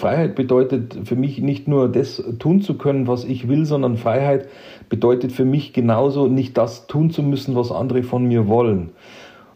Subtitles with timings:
[0.00, 4.48] Freiheit bedeutet für mich nicht nur das tun zu können, was ich will, sondern Freiheit
[4.88, 8.90] bedeutet für mich genauso nicht das tun zu müssen, was andere von mir wollen.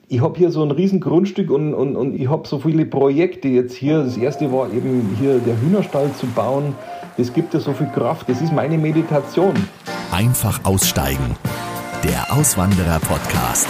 [0.09, 3.49] Ich habe hier so ein riesen Grundstück und, und, und ich habe so viele Projekte
[3.49, 4.05] jetzt hier.
[4.05, 6.75] Das erste war eben hier der Hühnerstall zu bauen.
[7.17, 8.29] Das gibt ja so viel Kraft.
[8.29, 9.55] Das ist meine Meditation.
[10.13, 11.37] Einfach aussteigen.
[12.05, 13.69] Der Auswanderer-Podcast.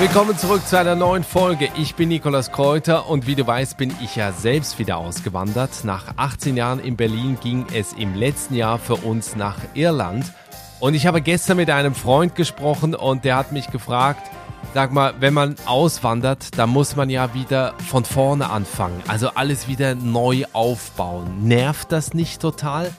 [0.00, 1.68] Willkommen zurück zu einer neuen Folge.
[1.76, 5.84] Ich bin Nikolas Kräuter und wie du weißt, bin ich ja selbst wieder ausgewandert.
[5.84, 10.32] Nach 18 Jahren in Berlin ging es im letzten Jahr für uns nach Irland.
[10.80, 14.28] Und ich habe gestern mit einem Freund gesprochen und der hat mich gefragt,
[14.74, 19.00] sag mal, wenn man auswandert, dann muss man ja wieder von vorne anfangen.
[19.06, 21.46] Also alles wieder neu aufbauen.
[21.46, 22.90] Nervt das nicht total?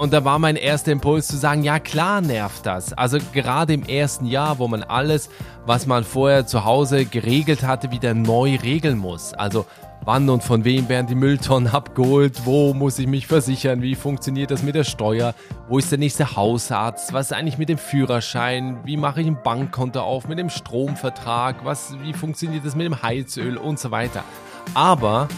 [0.00, 2.94] Und da war mein erster Impuls zu sagen, ja klar nervt das.
[2.94, 5.28] Also gerade im ersten Jahr, wo man alles,
[5.66, 9.34] was man vorher zu Hause geregelt hatte, wieder neu regeln muss.
[9.34, 9.66] Also
[10.02, 14.50] wann und von wem werden die Mülltonnen abgeholt, wo muss ich mich versichern, wie funktioniert
[14.50, 15.34] das mit der Steuer,
[15.68, 19.42] wo ist der nächste Hausarzt, was ist eigentlich mit dem Führerschein, wie mache ich ein
[19.42, 24.24] Bankkonto auf mit dem Stromvertrag, was, wie funktioniert das mit dem Heizöl und so weiter.
[24.72, 25.28] Aber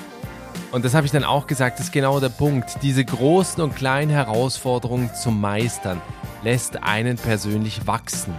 [0.70, 2.78] und das habe ich dann auch gesagt, das ist genau der Punkt.
[2.82, 6.00] Diese großen und kleinen Herausforderungen zu meistern,
[6.42, 8.34] lässt einen persönlich wachsen.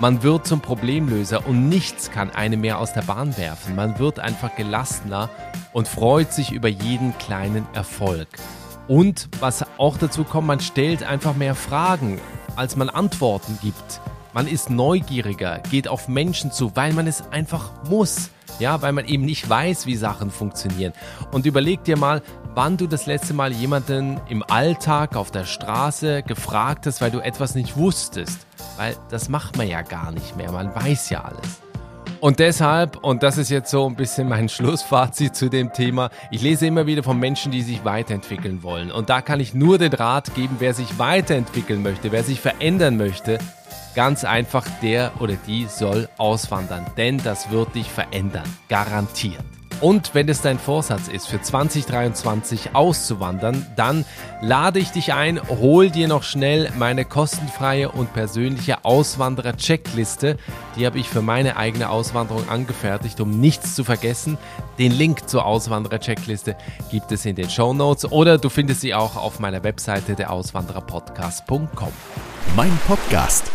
[0.00, 3.74] Man wird zum Problemlöser und nichts kann einen mehr aus der Bahn werfen.
[3.74, 5.28] Man wird einfach gelassener
[5.72, 8.28] und freut sich über jeden kleinen Erfolg.
[8.86, 12.20] Und was auch dazu kommt, man stellt einfach mehr Fragen,
[12.56, 14.00] als man Antworten gibt.
[14.32, 18.30] Man ist neugieriger, geht auf Menschen zu, weil man es einfach muss.
[18.58, 20.92] Ja, weil man eben nicht weiß, wie Sachen funktionieren.
[21.32, 22.22] Und überleg dir mal,
[22.54, 27.20] wann du das letzte Mal jemanden im Alltag auf der Straße gefragt hast, weil du
[27.20, 28.46] etwas nicht wusstest.
[28.76, 30.50] Weil das macht man ja gar nicht mehr.
[30.50, 31.60] Man weiß ja alles.
[32.20, 36.42] Und deshalb, und das ist jetzt so ein bisschen mein Schlussfazit zu dem Thema, ich
[36.42, 38.90] lese immer wieder von Menschen, die sich weiterentwickeln wollen.
[38.90, 42.96] Und da kann ich nur den Rat geben, wer sich weiterentwickeln möchte, wer sich verändern
[42.96, 43.38] möchte,
[43.98, 49.42] Ganz einfach, der oder die soll auswandern, denn das wird dich verändern, garantiert.
[49.80, 54.04] Und wenn es dein Vorsatz ist, für 2023 auszuwandern, dann
[54.40, 60.36] lade ich dich ein, hol dir noch schnell meine kostenfreie und persönliche Auswanderer-Checkliste.
[60.76, 64.38] Die habe ich für meine eigene Auswanderung angefertigt, um nichts zu vergessen.
[64.78, 66.54] Den Link zur Auswanderer-Checkliste
[66.92, 70.30] gibt es in den Show Notes oder du findest sie auch auf meiner Webseite der
[70.30, 71.92] Auswandererpodcast.com.
[72.54, 73.50] Mein Podcast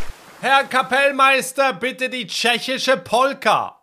[0.45, 3.77] Herr Kapellmeister, bitte die tschechische Polka.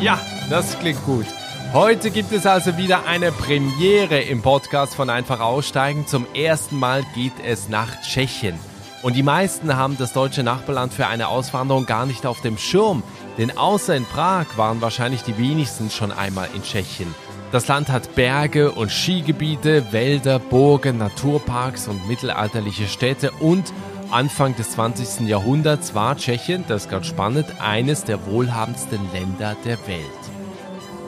[0.00, 1.26] Ja, das klingt gut.
[1.74, 6.06] Heute gibt es also wieder eine Premiere im Podcast von Einfach Aussteigen.
[6.06, 8.58] Zum ersten Mal geht es nach Tschechien.
[9.02, 13.02] Und die meisten haben das deutsche Nachbarland für eine Auswanderung gar nicht auf dem Schirm.
[13.36, 17.14] Denn außer in Prag waren wahrscheinlich die wenigsten schon einmal in Tschechien.
[17.52, 23.74] Das Land hat Berge und Skigebiete, Wälder, Burgen, Naturparks und mittelalterliche Städte und
[24.10, 25.28] Anfang des 20.
[25.28, 30.00] Jahrhunderts war Tschechien, das ist ganz spannend, eines der wohlhabendsten Länder der Welt.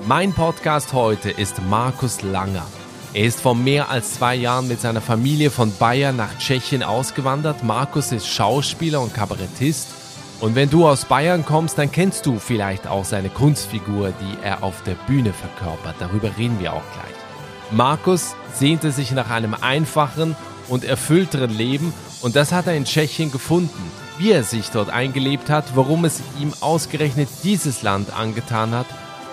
[0.06, 2.66] Mein Podcast heute ist Markus Langer.
[3.14, 7.64] Er ist vor mehr als zwei Jahren mit seiner Familie von Bayern nach Tschechien ausgewandert.
[7.64, 9.88] Markus ist Schauspieler und Kabarettist.
[10.40, 14.62] Und wenn du aus Bayern kommst, dann kennst du vielleicht auch seine Kunstfigur, die er
[14.62, 15.96] auf der Bühne verkörpert.
[16.00, 17.16] Darüber reden wir auch gleich.
[17.70, 20.36] Markus sehnte sich nach einem einfachen
[20.70, 21.92] und erfüllteren Leben
[22.22, 23.90] und das hat er in Tschechien gefunden.
[24.18, 28.86] Wie er sich dort eingelebt hat, warum es ihm ausgerechnet dieses Land angetan hat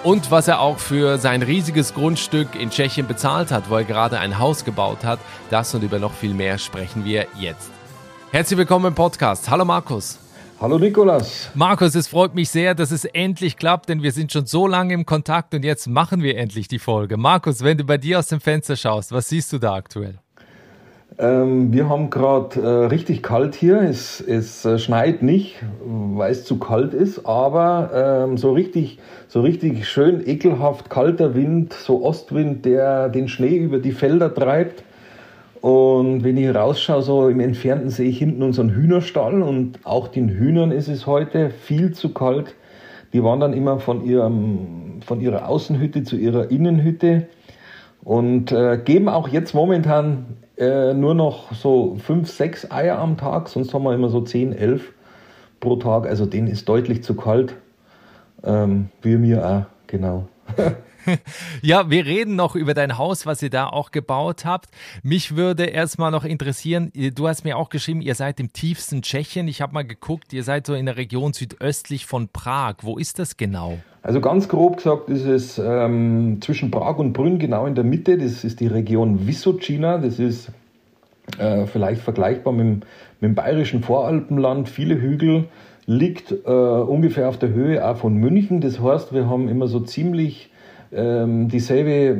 [0.04, 4.20] und was er auch für sein riesiges Grundstück in Tschechien bezahlt hat, wo er gerade
[4.20, 5.20] ein Haus gebaut hat.
[5.50, 7.70] Das und über noch viel mehr sprechen wir jetzt.
[8.32, 9.50] Herzlich willkommen im Podcast.
[9.50, 10.20] Hallo Markus.
[10.60, 11.50] Hallo Nikolas.
[11.54, 14.94] Markus, es freut mich sehr, dass es endlich klappt, denn wir sind schon so lange
[14.94, 17.16] im Kontakt und jetzt machen wir endlich die Folge.
[17.16, 20.20] Markus, wenn du bei dir aus dem Fenster schaust, was siehst du da aktuell?
[21.20, 23.82] Ähm, wir haben gerade äh, richtig kalt hier.
[23.82, 29.42] Es, es äh, schneit nicht, weil es zu kalt ist, aber ähm, so richtig, so
[29.42, 34.84] richtig schön ekelhaft kalter Wind, so Ostwind, der den Schnee über die Felder treibt.
[35.62, 40.30] Und wenn ich rausschaue, so im Entfernten sehe ich hinten unseren Hühnerstall und auch den
[40.30, 42.54] Hühnern ist es heute viel zu kalt.
[43.12, 47.26] Die wandern immer von, ihrem, von ihrer Außenhütte zu ihrer Innenhütte
[48.04, 53.50] und äh, geben auch jetzt momentan äh, nur noch so fünf, sechs Eier am Tag,
[53.50, 54.94] sonst haben wir immer so zehn, elf
[55.60, 56.08] pro Tag.
[56.08, 57.56] Also denen ist deutlich zu kalt.
[58.44, 60.28] Ähm, wie mir auch, genau.
[61.62, 64.70] ja, wir reden noch über dein Haus, was ihr da auch gebaut habt.
[65.04, 69.48] Mich würde erstmal noch interessieren, du hast mir auch geschrieben, ihr seid im tiefsten Tschechien.
[69.48, 72.76] Ich habe mal geguckt, ihr seid so in der Region südöstlich von Prag.
[72.82, 73.78] Wo ist das genau?
[74.02, 78.18] Also ganz grob gesagt ist es ähm, zwischen Prag und Brünn genau in der Mitte.
[78.18, 79.98] Das ist die Region Vysočina.
[79.98, 80.50] Das ist
[81.38, 82.86] äh, vielleicht vergleichbar mit, mit
[83.22, 84.70] dem bayerischen Voralpenland.
[84.70, 85.50] Viele Hügel,
[85.88, 88.62] liegt äh, ungefähr auf der Höhe auch von München.
[88.62, 90.52] Das heißt, wir haben immer so ziemlich
[90.92, 92.18] ähm, dieselbe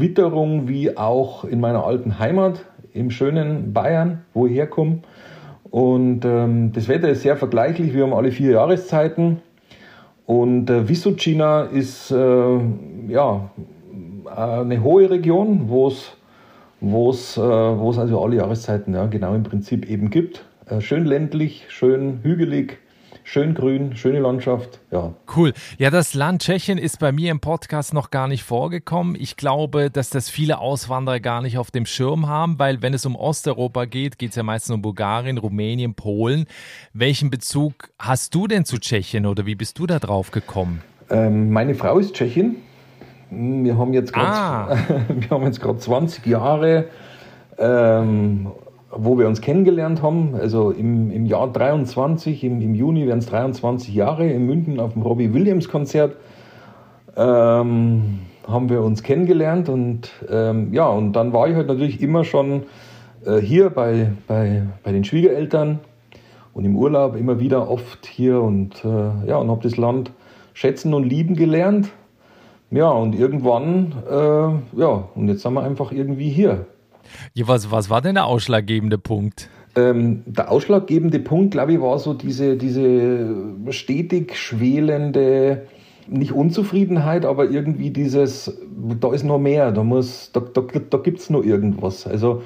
[0.00, 5.00] Witterung wie auch in meiner alten Heimat im schönen Bayern, wo ich herkomme.
[5.70, 7.94] Und ähm, das Wetter ist sehr vergleichlich.
[7.94, 9.42] Wir haben alle vier Jahreszeiten.
[10.24, 12.58] Und äh, Vysočina ist äh,
[13.08, 13.50] ja,
[14.24, 16.16] eine hohe Region, wo es
[16.80, 20.44] wo äh, also alle Jahreszeiten ja, genau im Prinzip eben gibt.
[20.68, 22.78] Äh, schön ländlich, schön hügelig,
[23.26, 24.78] schön grün, schöne Landschaft.
[24.92, 25.12] Ja.
[25.36, 25.52] Cool.
[25.78, 29.16] Ja, das Land Tschechien ist bei mir im Podcast noch gar nicht vorgekommen.
[29.18, 33.04] Ich glaube, dass das viele Auswanderer gar nicht auf dem Schirm haben, weil wenn es
[33.04, 36.46] um Osteuropa geht, geht es ja meistens um Bulgarien, Rumänien, Polen.
[36.92, 40.82] Welchen Bezug hast du denn zu Tschechien oder wie bist du da drauf gekommen?
[41.10, 42.56] Ähm, meine Frau ist Tschechin.
[43.30, 44.78] Wir haben jetzt gerade
[45.30, 45.74] ah.
[45.78, 46.84] 20 Jahre
[47.58, 48.52] ähm,
[48.98, 53.26] wo wir uns kennengelernt haben, also im, im Jahr 23, im, im Juni werden es
[53.26, 56.16] 23 Jahre in München auf dem Robbie Williams Konzert,
[57.16, 62.24] ähm, haben wir uns kennengelernt und ähm, ja, und dann war ich halt natürlich immer
[62.24, 62.64] schon
[63.24, 65.80] äh, hier bei, bei, bei den Schwiegereltern
[66.54, 70.12] und im Urlaub immer wieder oft hier und äh, ja, und habe das Land
[70.54, 71.90] schätzen und lieben gelernt.
[72.70, 76.66] Ja, und irgendwann, äh, ja, und jetzt sind wir einfach irgendwie hier.
[77.34, 79.48] Ja, was, was war denn der ausschlaggebende Punkt?
[79.76, 83.34] Ähm, der ausschlaggebende Punkt, glaube ich, war so diese, diese
[83.70, 85.66] stetig schwelende,
[86.08, 88.56] nicht Unzufriedenheit, aber irgendwie dieses,
[89.00, 92.06] da ist noch mehr, da, muss, da, da, da gibt es noch irgendwas.
[92.06, 92.42] Also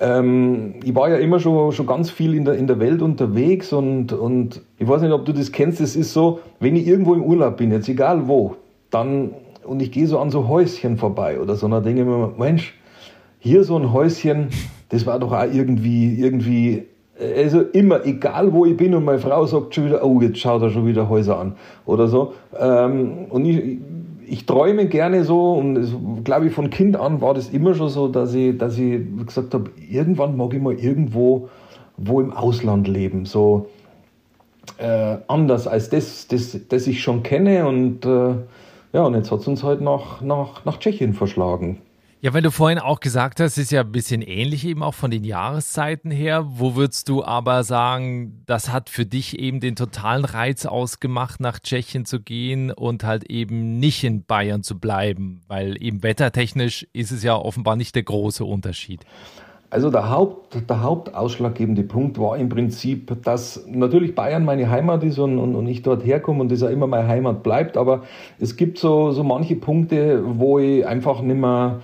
[0.00, 3.72] ähm, ich war ja immer schon, schon ganz viel in der, in der Welt unterwegs
[3.72, 7.14] und, und ich weiß nicht, ob du das kennst, es ist so, wenn ich irgendwo
[7.14, 8.56] im Urlaub bin, jetzt egal wo,
[8.90, 9.30] dann
[9.64, 12.74] und ich gehe so an so Häuschen vorbei oder so, dann denke ich mir, Mensch,
[13.44, 14.48] hier so ein Häuschen,
[14.88, 16.84] das war doch auch irgendwie, irgendwie,
[17.36, 20.62] also immer, egal wo ich bin und meine Frau sagt schon wieder, oh, jetzt schaut
[20.62, 21.52] er schon wieder Häuser an
[21.84, 22.32] oder so.
[22.58, 23.78] Ähm, und ich,
[24.26, 28.08] ich träume gerne so und glaube ich von Kind an war das immer schon so,
[28.08, 31.50] dass ich, dass ich gesagt habe, irgendwann mag ich mal irgendwo
[31.98, 33.66] wo im Ausland leben, so
[34.78, 38.34] äh, anders als das, das, das ich schon kenne und äh,
[38.94, 41.82] ja, und jetzt hat es uns halt nach, nach, nach Tschechien verschlagen.
[42.24, 45.10] Ja, wenn du vorhin auch gesagt hast, ist ja ein bisschen ähnlich eben auch von
[45.10, 46.46] den Jahreszeiten her.
[46.48, 51.58] Wo würdest du aber sagen, das hat für dich eben den totalen Reiz ausgemacht, nach
[51.58, 55.42] Tschechien zu gehen und halt eben nicht in Bayern zu bleiben?
[55.48, 59.04] Weil eben wettertechnisch ist es ja offenbar nicht der große Unterschied.
[59.68, 65.18] Also der, Haupt, der hauptausschlaggebende Punkt war im Prinzip, dass natürlich Bayern meine Heimat ist
[65.18, 68.04] und, und, und ich dort herkomme und das ja immer meine Heimat bleibt, aber
[68.38, 71.80] es gibt so, so manche Punkte, wo ich einfach nicht mehr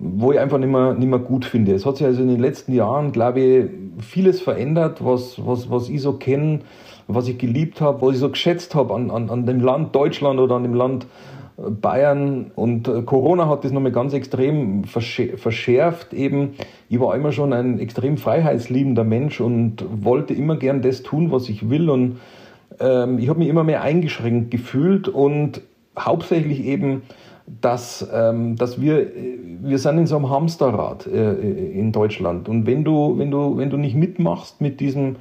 [0.00, 1.74] wo ich einfach nicht mehr, nicht mehr gut finde.
[1.74, 3.70] Es hat sich also in den letzten Jahren, glaube ich,
[4.02, 6.60] vieles verändert, was, was, was ich so kenne,
[7.06, 10.40] was ich geliebt habe, was ich so geschätzt habe an, an, an dem Land Deutschland
[10.40, 11.06] oder an dem Land
[11.58, 12.50] äh, Bayern.
[12.54, 16.14] Und äh, Corona hat das nochmal ganz extrem verschärft.
[16.14, 16.54] Eben,
[16.88, 21.50] ich war immer schon ein extrem freiheitsliebender Mensch und wollte immer gern das tun, was
[21.50, 21.90] ich will.
[21.90, 22.20] Und
[22.80, 25.60] ähm, ich habe mich immer mehr eingeschränkt gefühlt und
[25.98, 27.02] hauptsächlich eben
[27.60, 29.06] dass, ähm, dass wir,
[29.62, 32.48] wir sind in so einem Hamsterrad äh, in Deutschland.
[32.48, 35.16] Und wenn du, wenn du, wenn du nicht mitmachst mit diesem,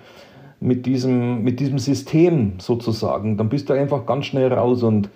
[0.59, 4.83] mit diesem, mit diesem System sozusagen, dann bist du einfach ganz schnell raus.
[4.83, 5.09] Und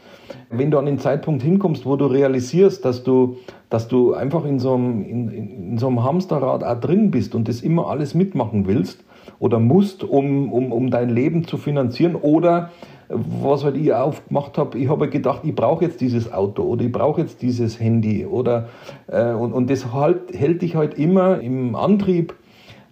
[0.49, 3.37] wenn du an den Zeitpunkt hinkommst, wo du realisierst, dass du,
[3.69, 7.47] dass du einfach in so einem, in, in so einem Hamsterrad auch drin bist und
[7.47, 9.03] das immer alles mitmachen willst
[9.39, 12.71] oder musst, um, um, um dein Leben zu finanzieren oder
[13.09, 16.91] was halt ich aufgemacht habe, ich habe gedacht, ich brauche jetzt dieses Auto oder ich
[16.91, 18.69] brauche jetzt dieses Handy oder
[19.07, 22.35] äh, und, und das halt, hält dich halt immer im Antrieb,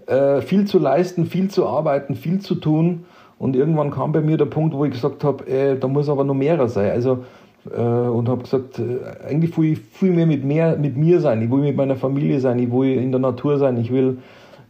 [0.07, 3.05] äh, viel zu leisten, viel zu arbeiten, viel zu tun.
[3.39, 6.23] Und irgendwann kam bei mir der Punkt, wo ich gesagt habe, äh, da muss aber
[6.23, 6.91] noch mehr sein.
[6.91, 7.23] Also
[7.75, 11.41] äh, und habe gesagt, äh, eigentlich will ich viel mehr mit, mehr mit mir sein.
[11.41, 14.17] Ich will mit meiner Familie sein, ich will in der Natur sein, ich will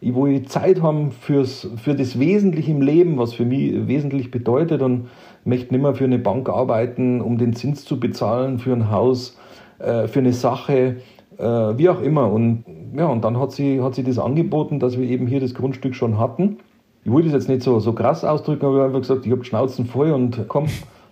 [0.03, 4.81] ich will Zeit haben fürs, für das Wesentliche im Leben, was für mich wesentlich bedeutet
[4.81, 5.09] und
[5.45, 9.37] möchte nicht mehr für eine Bank arbeiten, um den Zins zu bezahlen für ein Haus,
[9.79, 10.97] äh, für eine Sache,
[11.37, 12.31] äh, wie auch immer.
[12.31, 15.53] Und ja, und dann hat sie, hat sie das angeboten, dass wir eben hier das
[15.53, 16.57] Grundstück schon hatten.
[17.03, 19.31] Ich wollte das jetzt nicht so, so krass ausdrücken, aber ich habe einfach gesagt, ich
[19.31, 20.67] habe Schnauzen voll und komm,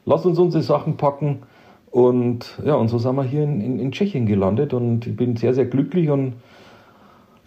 [0.05, 1.39] lass uns unsere Sachen packen
[1.91, 5.36] Und ja, und so sind wir hier in, in, in Tschechien gelandet und ich bin
[5.36, 6.33] sehr, sehr glücklich und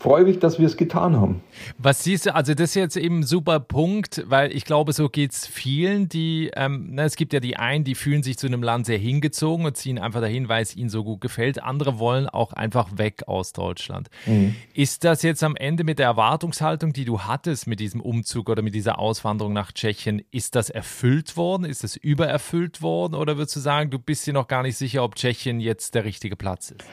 [0.02, 1.42] freue mich, dass wir es getan haben.
[1.78, 5.09] Was siehst du, also das ist jetzt eben ein super Punkt, weil ich glaube, so
[5.09, 8.49] geht es vielen, die, ähm, na, es gibt ja die einen, die fühlen sich zu
[8.49, 11.62] einem Land sehr hingezogen und ziehen einfach dahin, weil es ihnen so gut gefällt.
[11.62, 14.11] Andere wollen auch einfach weg aus Deutschland.
[14.26, 14.56] Mhm.
[14.75, 18.62] Ist das jetzt am Ende mit der Erwartungshaltung, die du hattest mit diesem Umzug oder
[18.62, 21.64] mit dieser Auswanderung nach Tschechien, ist das erfüllt worden?
[21.64, 23.14] Ist das übererfüllt worden?
[23.14, 26.04] Oder würdest du sagen, du bist dir noch gar nicht sicher, ob Tschechien jetzt der
[26.04, 26.85] richtige Platz ist?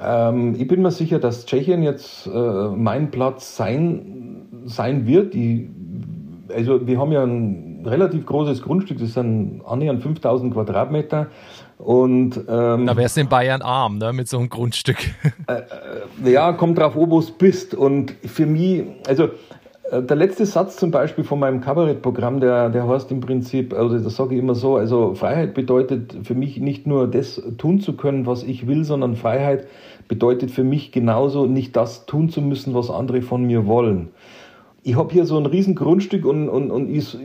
[0.00, 5.34] Ähm, ich bin mir sicher, dass Tschechien jetzt äh, mein Platz sein, sein wird.
[5.34, 5.70] Die,
[6.54, 11.28] also wir haben ja ein relativ großes Grundstück, das sind annähernd 5000 Quadratmeter.
[11.78, 14.98] Und, ähm, da wärst du in Bayern arm, ne, mit so einem Grundstück.
[15.46, 15.62] Äh,
[16.26, 17.74] äh, ja, kommt drauf, wo du bist.
[17.74, 19.30] Und für mich, also
[19.90, 24.16] der letzte Satz zum Beispiel von meinem Kabarettprogramm, der, der heißt im Prinzip, also das
[24.16, 28.26] sage ich immer so, also Freiheit bedeutet für mich nicht nur das tun zu können,
[28.26, 29.66] was ich will, sondern Freiheit
[30.06, 34.08] bedeutet für mich genauso nicht das tun zu müssen, was andere von mir wollen.
[34.82, 37.16] Ich habe hier so ein riesen Grundstück und, und, und ich,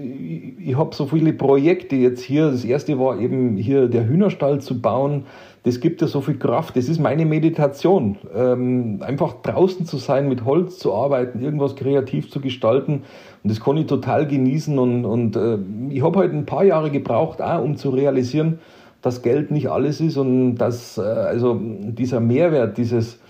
[0.60, 2.50] ich habe so viele Projekte jetzt hier.
[2.50, 5.26] Das erste war eben hier der Hühnerstall zu bauen
[5.64, 6.76] das gibt ja so viel Kraft.
[6.76, 8.18] Das ist meine Meditation.
[8.36, 13.04] Ähm, einfach draußen zu sein, mit Holz zu arbeiten, irgendwas kreativ zu gestalten.
[13.44, 14.78] Und das kann ich total genießen.
[14.78, 15.58] Und, und äh,
[15.90, 18.60] ich habe halt ein paar Jahre gebraucht, auch um zu realisieren,
[19.02, 23.22] dass Geld nicht alles ist und dass äh, also dieser Mehrwert, dieses,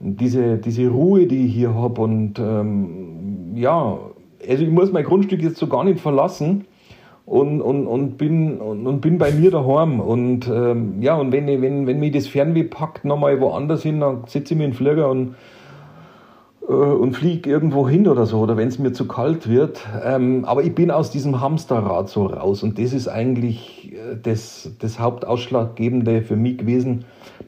[0.00, 2.00] diese, diese Ruhe, die ich hier habe.
[2.00, 3.98] Und ähm, ja,
[4.48, 6.64] also ich muss mein Grundstück jetzt so gar nicht verlassen
[7.26, 10.00] und, und, und, bin, und, und bin bei mir daheim.
[10.00, 14.22] Und ähm, ja, und wenn, wenn, wenn mich das Fernweh packt, nochmal woanders hin, dann
[14.26, 15.34] setze ich mir in den Flieger und,
[16.72, 19.86] und fliege irgendwo hin oder so, oder wenn es mir zu kalt wird.
[20.02, 24.70] Ähm, aber ich bin aus diesem Hamsterrad so raus und das ist eigentlich äh, das,
[24.80, 27.04] das Hauptausschlaggebende für mich gewesen,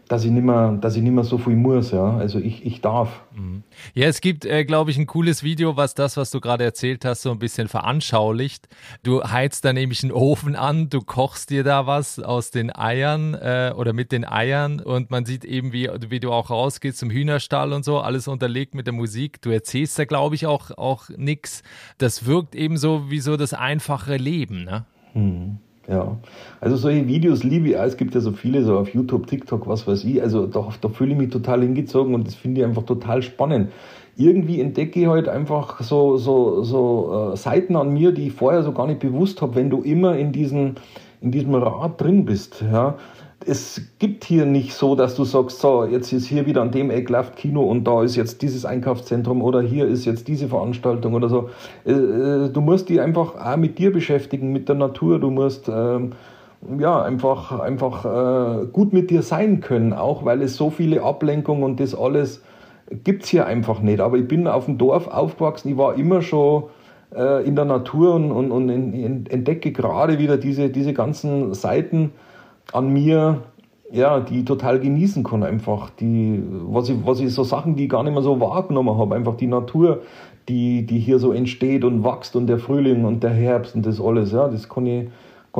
[0.09, 1.91] dass ich nicht mehr, dass ich nicht mehr so viel muss.
[1.91, 2.17] Ja?
[2.17, 3.21] Also ich, ich darf.
[3.35, 3.63] Mhm.
[3.95, 7.05] Ja, es gibt, äh, glaube ich, ein cooles Video, was das, was du gerade erzählt
[7.05, 8.69] hast, so ein bisschen veranschaulicht.
[9.03, 13.35] Du heizt da nämlich einen Ofen an, du kochst dir da was aus den Eiern
[13.35, 17.11] äh, oder mit den Eiern und man sieht eben, wie, wie du auch rausgehst zum
[17.11, 19.08] Hühnerstall und so, alles unterlegt mit der Musik.
[19.41, 21.63] Du erzählst da, glaube ich, auch, auch nichts.
[21.99, 24.85] Das wirkt eben so wie so das einfache Leben, ne?
[25.15, 25.59] Mhm.
[25.89, 26.19] Ja,
[26.61, 27.75] also solche Videos liebe ich.
[27.75, 30.21] Es gibt ja so viele, so auf YouTube, TikTok, was weiß ich.
[30.21, 33.73] Also da, da fühle ich mich total hingezogen und das finde ich einfach total spannend.
[34.17, 38.63] Irgendwie entdecke ich halt einfach so, so, so äh, Seiten an mir, die ich vorher
[38.63, 40.75] so gar nicht bewusst habe, wenn du immer in, diesen,
[41.23, 42.63] in diesem Rad drin bist.
[42.71, 42.99] Ja
[43.47, 46.91] es gibt hier nicht so, dass du sagst, so, jetzt ist hier wieder an dem
[46.91, 51.15] Eck läuft Kino und da ist jetzt dieses Einkaufszentrum oder hier ist jetzt diese Veranstaltung
[51.15, 51.51] oder so.
[51.87, 55.21] Äh, äh, du musst dich einfach auch mit dir beschäftigen, mit der Natur.
[55.21, 56.13] Du musst ähm,
[56.79, 61.63] ja einfach, einfach äh, gut mit dir sein können, auch weil es so viele Ablenkungen
[61.63, 62.43] und das alles
[63.05, 64.01] gibt es hier einfach nicht.
[64.01, 66.65] Aber ich bin auf dem Dorf aufgewachsen, ich war immer schon
[67.11, 68.69] in der Natur und, und, und
[69.31, 72.13] entdecke gerade wieder diese, diese ganzen Seiten
[72.73, 73.43] an mir,
[73.91, 75.91] ja, die ich total genießen kann einfach.
[75.91, 79.15] Die, was ich, was ich so Sachen, die ich gar nicht mehr so wahrgenommen habe,
[79.15, 80.03] einfach die Natur,
[80.49, 84.01] die, die hier so entsteht und wächst und der Frühling und der Herbst und das
[84.01, 85.09] alles, ja, das kann ich,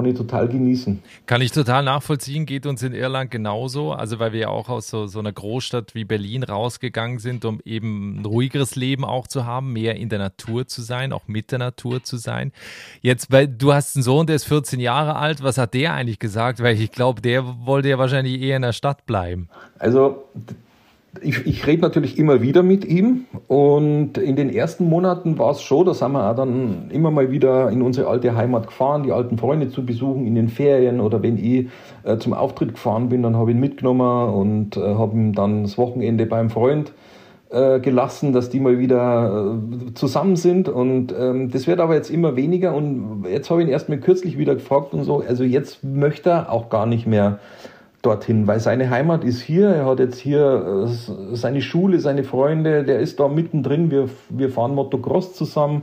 [0.03, 1.03] kann ich total genießen.
[1.27, 3.93] Kann ich total nachvollziehen, geht uns in Irland genauso.
[3.93, 7.61] Also weil wir ja auch aus so, so einer Großstadt wie Berlin rausgegangen sind, um
[7.65, 11.51] eben ein ruhigeres Leben auch zu haben, mehr in der Natur zu sein, auch mit
[11.51, 12.53] der Natur zu sein.
[13.01, 16.19] Jetzt, weil du hast einen Sohn, der ist 14 Jahre alt, was hat der eigentlich
[16.19, 16.63] gesagt?
[16.63, 19.49] Weil ich glaube, der wollte ja wahrscheinlich eher in der Stadt bleiben.
[19.79, 20.25] Also
[21.23, 25.63] ich, ich rede natürlich immer wieder mit ihm und in den ersten Monaten war es
[25.63, 29.13] schon, da sind wir auch dann immer mal wieder in unsere alte Heimat gefahren, die
[29.13, 31.69] alten Freunde zu besuchen in den Ferien oder wenn ich
[32.05, 35.63] äh, zum Auftritt gefahren bin, dann habe ich ihn mitgenommen und äh, habe ihn dann
[35.63, 36.93] das Wochenende beim Freund
[37.51, 42.11] äh, gelassen, dass die mal wieder äh, zusammen sind und ähm, das wird aber jetzt
[42.11, 45.45] immer weniger und jetzt habe ich ihn erst mal kürzlich wieder gefragt und so, also
[45.45, 47.39] jetzt möchte er auch gar nicht mehr
[48.03, 49.69] dorthin, weil seine Heimat ist hier.
[49.69, 53.91] Er hat jetzt hier äh, seine Schule, seine Freunde, der ist da mittendrin.
[53.91, 55.83] Wir, wir fahren Motocross zusammen.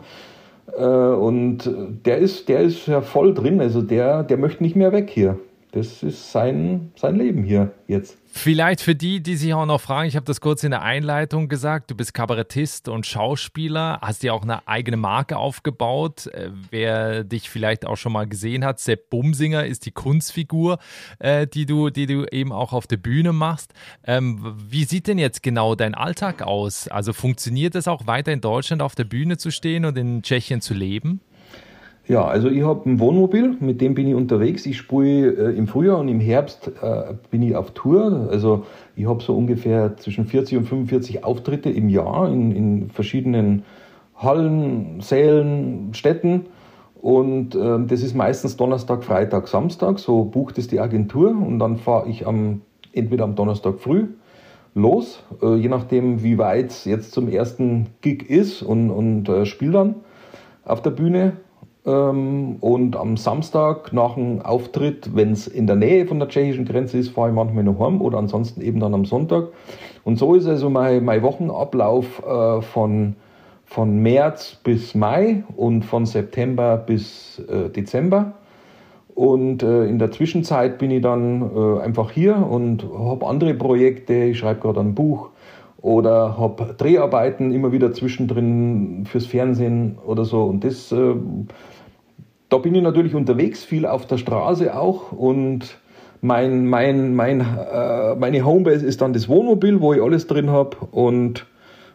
[0.77, 1.69] Äh, und
[2.05, 3.59] der ist, der ist ja voll drin.
[3.59, 5.37] Also der, der möchte nicht mehr weg hier
[5.75, 8.17] das ist sein, sein Leben hier jetzt.
[8.37, 11.47] Vielleicht für die, die sich auch noch fragen, ich habe das kurz in der Einleitung
[11.47, 16.27] gesagt, du bist Kabarettist und Schauspieler, hast dir auch eine eigene Marke aufgebaut.
[16.27, 20.79] Äh, wer dich vielleicht auch schon mal gesehen hat, Sepp Bumsinger ist die Kunstfigur,
[21.19, 23.73] äh, die, du, die du eben auch auf der Bühne machst.
[24.03, 26.89] Ähm, wie sieht denn jetzt genau dein Alltag aus?
[26.89, 30.59] Also funktioniert es auch weiter in Deutschland auf der Bühne zu stehen und in Tschechien
[30.59, 31.21] zu leben?
[32.07, 34.67] Ja, also ich habe ein Wohnmobil, mit dem bin ich unterwegs.
[34.67, 38.27] Ich spiele äh, im Frühjahr und im Herbst äh, bin ich auf Tour.
[38.29, 43.63] Also ich habe so ungefähr zwischen 40 und 45 Auftritte im Jahr in, in verschiedenen
[44.15, 46.45] Hallen, Sälen, Städten.
[47.01, 49.97] Und äh, das ist meistens Donnerstag, Freitag, Samstag.
[49.97, 52.61] So bucht es die Agentur und dann fahre ich am,
[52.93, 54.09] entweder am Donnerstag früh
[54.75, 59.45] los, äh, je nachdem, wie weit es jetzt zum ersten Gig ist und, und äh,
[59.47, 59.95] spiele dann
[60.65, 61.37] auf der Bühne
[61.85, 66.65] ähm, und am Samstag nach dem Auftritt, wenn es in der Nähe von der tschechischen
[66.65, 69.49] Grenze ist, fahre ich manchmal noch heim oder ansonsten eben dann am Sonntag.
[70.03, 73.15] Und so ist also mein, mein Wochenablauf äh, von,
[73.65, 78.33] von März bis Mai und von September bis äh, Dezember.
[79.13, 84.13] Und äh, in der Zwischenzeit bin ich dann einfach hier und habe andere Projekte.
[84.13, 85.29] Ich schreibe gerade ein Buch
[85.85, 90.43] oder habe Dreharbeiten immer wieder zwischendrin fürs Fernsehen oder so.
[90.45, 91.13] Und das äh,
[92.49, 95.77] da bin ich natürlich unterwegs, viel auf der Straße auch und
[96.21, 100.77] mein, mein, mein, äh, meine Homebase ist dann das Wohnmobil, wo ich alles drin habe
[100.91, 101.45] und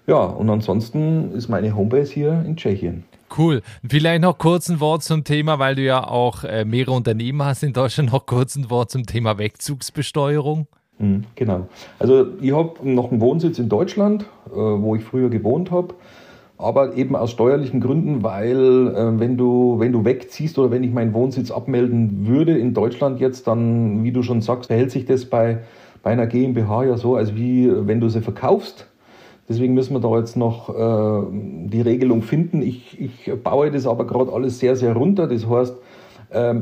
[0.06, 3.04] ja, und ansonsten ist meine Homebase hier in Tschechien.
[3.36, 3.62] Cool.
[3.88, 7.62] Vielleicht noch kurz ein Wort zum Thema, weil du ja auch äh, mehrere Unternehmen hast
[7.62, 10.66] in Deutschland, noch kurz ein Wort zum Thema Wegzugsbesteuerung.
[11.00, 11.66] Mhm, genau.
[11.98, 15.94] Also ich habe noch einen Wohnsitz in Deutschland, äh, wo ich früher gewohnt habe
[16.60, 20.92] aber eben aus steuerlichen Gründen, weil äh, wenn du wenn du wegziehst oder wenn ich
[20.92, 25.24] meinen Wohnsitz abmelden würde in Deutschland jetzt, dann wie du schon sagst, verhält sich das
[25.24, 25.60] bei
[26.02, 28.86] bei einer GmbH ja so, als wie wenn du sie verkaufst.
[29.48, 31.26] Deswegen müssen wir da jetzt noch äh,
[31.66, 32.62] die Regelung finden.
[32.62, 35.26] Ich, ich baue das aber gerade alles sehr, sehr runter.
[35.26, 35.74] Das heißt,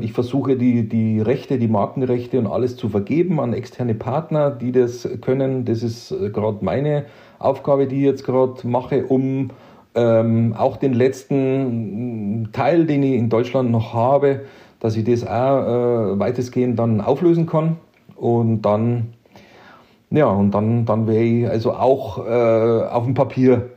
[0.01, 4.71] ich versuche die, die Rechte, die Markenrechte und alles zu vergeben an externe Partner, die
[4.71, 5.65] das können.
[5.65, 7.05] Das ist äh, gerade meine
[7.37, 9.51] Aufgabe, die ich jetzt gerade mache, um
[9.95, 14.41] ähm, auch den letzten Teil, den ich in Deutschland noch habe,
[14.79, 17.77] dass ich das auch äh, weitestgehend dann auflösen kann.
[18.15, 19.13] Und dann,
[20.09, 23.69] ja, und dann, dann wäre ich also auch äh, auf dem Papier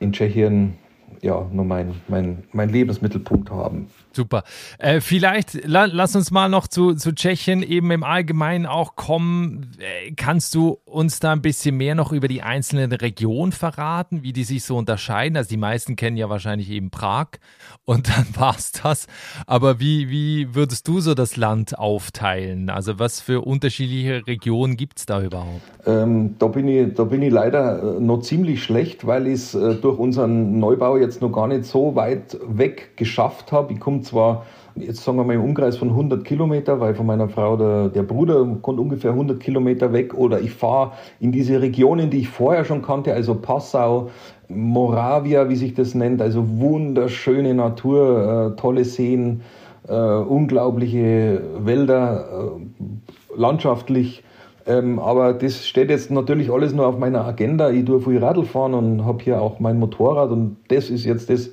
[0.00, 0.74] in Tschechien
[1.22, 3.88] ja, nur mein, mein, mein Lebensmittelpunkt haben.
[4.12, 4.42] Super.
[4.78, 9.70] Äh, vielleicht la, lass uns mal noch zu, zu Tschechien eben im Allgemeinen auch kommen.
[9.78, 14.32] Äh, kannst du uns da ein bisschen mehr noch über die einzelnen Regionen verraten, wie
[14.32, 15.36] die sich so unterscheiden?
[15.36, 17.28] Also die meisten kennen ja wahrscheinlich eben Prag
[17.84, 19.06] und dann war es das.
[19.46, 22.70] Aber wie, wie würdest du so das Land aufteilen?
[22.70, 25.62] Also was für unterschiedliche Regionen gibt es da überhaupt?
[25.86, 29.54] Ähm, da, bin ich, da bin ich leider äh, noch ziemlich schlecht, weil ich es
[29.54, 33.72] äh, durch unseren Neubau jetzt noch gar nicht so weit weg geschafft habe.
[33.72, 34.44] Ich komme zwar
[34.80, 38.02] jetzt sagen wir mal im Umkreis von 100 Kilometer, weil von meiner Frau der, der
[38.02, 42.64] Bruder kommt ungefähr 100 Kilometer weg oder ich fahre in diese Regionen, die ich vorher
[42.64, 44.10] schon kannte, also Passau,
[44.48, 49.42] Moravia, wie sich das nennt, also wunderschöne Natur, äh, tolle Seen,
[49.86, 54.22] äh, unglaubliche Wälder, äh, landschaftlich.
[54.68, 57.70] Ähm, aber das steht jetzt natürlich alles nur auf meiner Agenda.
[57.70, 61.30] Ich tue viel Radl fahren und habe hier auch mein Motorrad und das ist jetzt
[61.30, 61.50] das,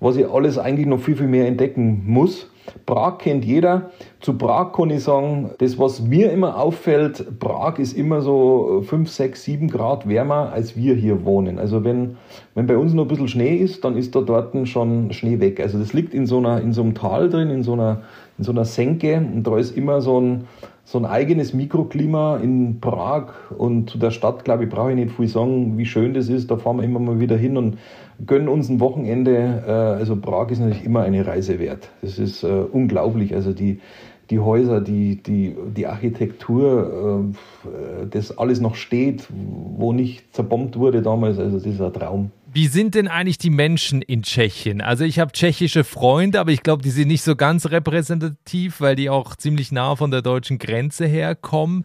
[0.00, 2.50] was ich alles eigentlich noch viel, viel mehr entdecken muss.
[2.86, 3.90] Prag kennt jeder.
[4.20, 9.10] Zu Prag kann ich sagen, das, was mir immer auffällt, Prag ist immer so 5,
[9.10, 11.58] 6, 7 Grad wärmer, als wir hier wohnen.
[11.58, 12.16] Also wenn,
[12.54, 15.60] wenn bei uns noch ein bisschen Schnee ist, dann ist da dort schon Schnee weg.
[15.60, 18.00] Also das liegt in so, einer, in so einem Tal drin, in so, einer,
[18.38, 20.44] in so einer Senke und da ist immer so ein,
[20.84, 25.12] so ein eigenes Mikroklima in Prag und zu der Stadt, glaube ich, brauche ich nicht
[25.12, 26.50] viel sagen, wie schön das ist.
[26.50, 27.78] Da fahren wir immer mal wieder hin und
[28.26, 29.64] gönnen uns ein Wochenende.
[29.66, 31.88] Äh, also Prag ist natürlich immer eine Reise wert.
[32.02, 33.34] Das ist äh, unglaublich.
[33.34, 33.80] Also die,
[34.30, 37.32] die Häuser, die, die, die Architektur,
[37.64, 41.38] äh, das alles noch steht, wo nicht zerbombt wurde damals.
[41.38, 42.30] Also das ist ein Traum.
[42.52, 44.80] Wie sind denn eigentlich die Menschen in Tschechien?
[44.80, 48.94] Also ich habe tschechische Freunde, aber ich glaube, die sind nicht so ganz repräsentativ, weil
[48.94, 51.84] die auch ziemlich nah von der deutschen Grenze herkommen.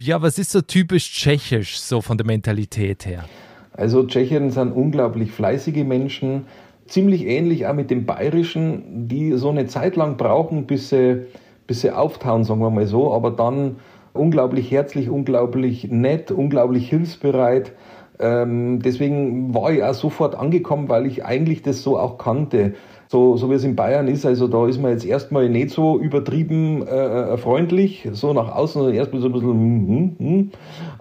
[0.00, 3.26] Ja, was ist so typisch tschechisch, so von der Mentalität her?
[3.74, 6.46] Also Tschechen sind unglaublich fleißige Menschen,
[6.86, 11.26] ziemlich ähnlich auch mit den Bayerischen, die so eine Zeit lang brauchen, bis sie,
[11.66, 13.76] bis sie auftauen, sagen wir mal so, aber dann
[14.12, 17.72] unglaublich herzlich, unglaublich nett, unglaublich hilfsbereit.
[18.18, 22.74] Ähm, deswegen war ich auch sofort angekommen, weil ich eigentlich das so auch kannte.
[23.08, 25.96] So, so wie es in Bayern ist, also da ist man jetzt erstmal nicht so
[25.96, 30.50] übertrieben äh, äh freundlich, so nach außen, sondern erstmal so ein bisschen, hm, hm, hm.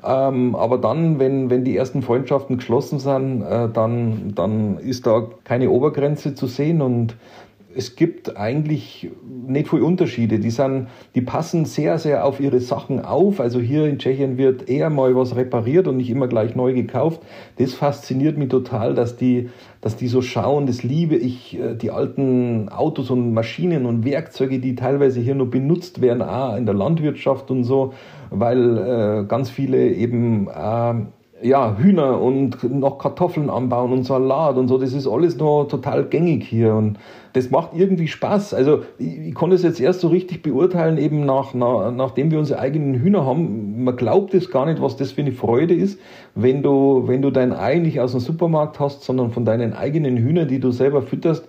[0.06, 5.24] Ähm, aber dann, wenn, wenn die ersten Freundschaften geschlossen sind, äh, dann, dann ist da
[5.46, 7.16] keine Obergrenze zu sehen und
[7.76, 9.10] es gibt eigentlich
[9.48, 10.40] nicht viele Unterschiede.
[10.40, 13.40] Die, sind, die passen sehr, sehr auf ihre Sachen auf.
[13.40, 17.22] Also hier in Tschechien wird eher mal was repariert und nicht immer gleich neu gekauft.
[17.58, 19.50] Das fasziniert mich total, dass die,
[19.82, 20.68] dass die so schauen.
[20.68, 25.48] Das liebe ich, äh, die alten Autos und Maschinen und Werkzeuge, die teilweise hier noch
[25.48, 27.94] benutzt werden, auch in der Landwirtschaft und so,
[28.30, 30.94] weil äh, ganz viele eben äh,
[31.46, 36.06] ja, Hühner und noch Kartoffeln anbauen und Salat und so, das ist alles noch total
[36.06, 36.98] gängig hier und
[37.34, 38.54] das macht irgendwie Spaß.
[38.54, 42.40] Also ich, ich konnte es jetzt erst so richtig beurteilen, eben nach, nach, nachdem wir
[42.40, 43.84] unsere eigenen Hühner haben.
[43.84, 46.00] Man glaubt es gar nicht, was das für eine Freude ist,
[46.34, 50.18] wenn du, wenn du dein Ei nicht aus dem Supermarkt hast, sondern von deinen eigenen
[50.18, 51.48] Hühnern, die du selber fütterst.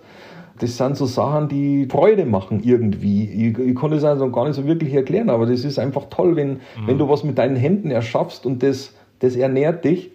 [0.59, 3.23] Das sind so Sachen, die Freude machen irgendwie.
[3.25, 6.35] Ich, ich kann das also gar nicht so wirklich erklären, aber das ist einfach toll,
[6.35, 6.59] wenn, mhm.
[6.85, 10.11] wenn du was mit deinen Händen erschaffst und das das ernährt dich.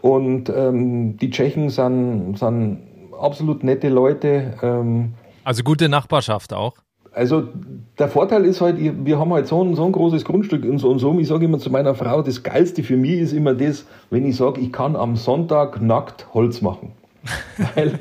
[0.00, 2.78] Und ähm, die Tschechen sind, sind
[3.18, 4.54] absolut nette Leute.
[4.62, 6.74] Ähm, also gute Nachbarschaft auch.
[7.12, 7.48] Also
[7.98, 10.90] der Vorteil ist halt, wir haben halt so ein, so ein großes Grundstück und so
[10.90, 11.18] und so.
[11.18, 14.36] Ich sage immer zu meiner Frau, das Geilste für mich ist immer das, wenn ich
[14.36, 16.92] sage, ich kann am Sonntag nackt Holz machen.
[17.74, 17.98] weil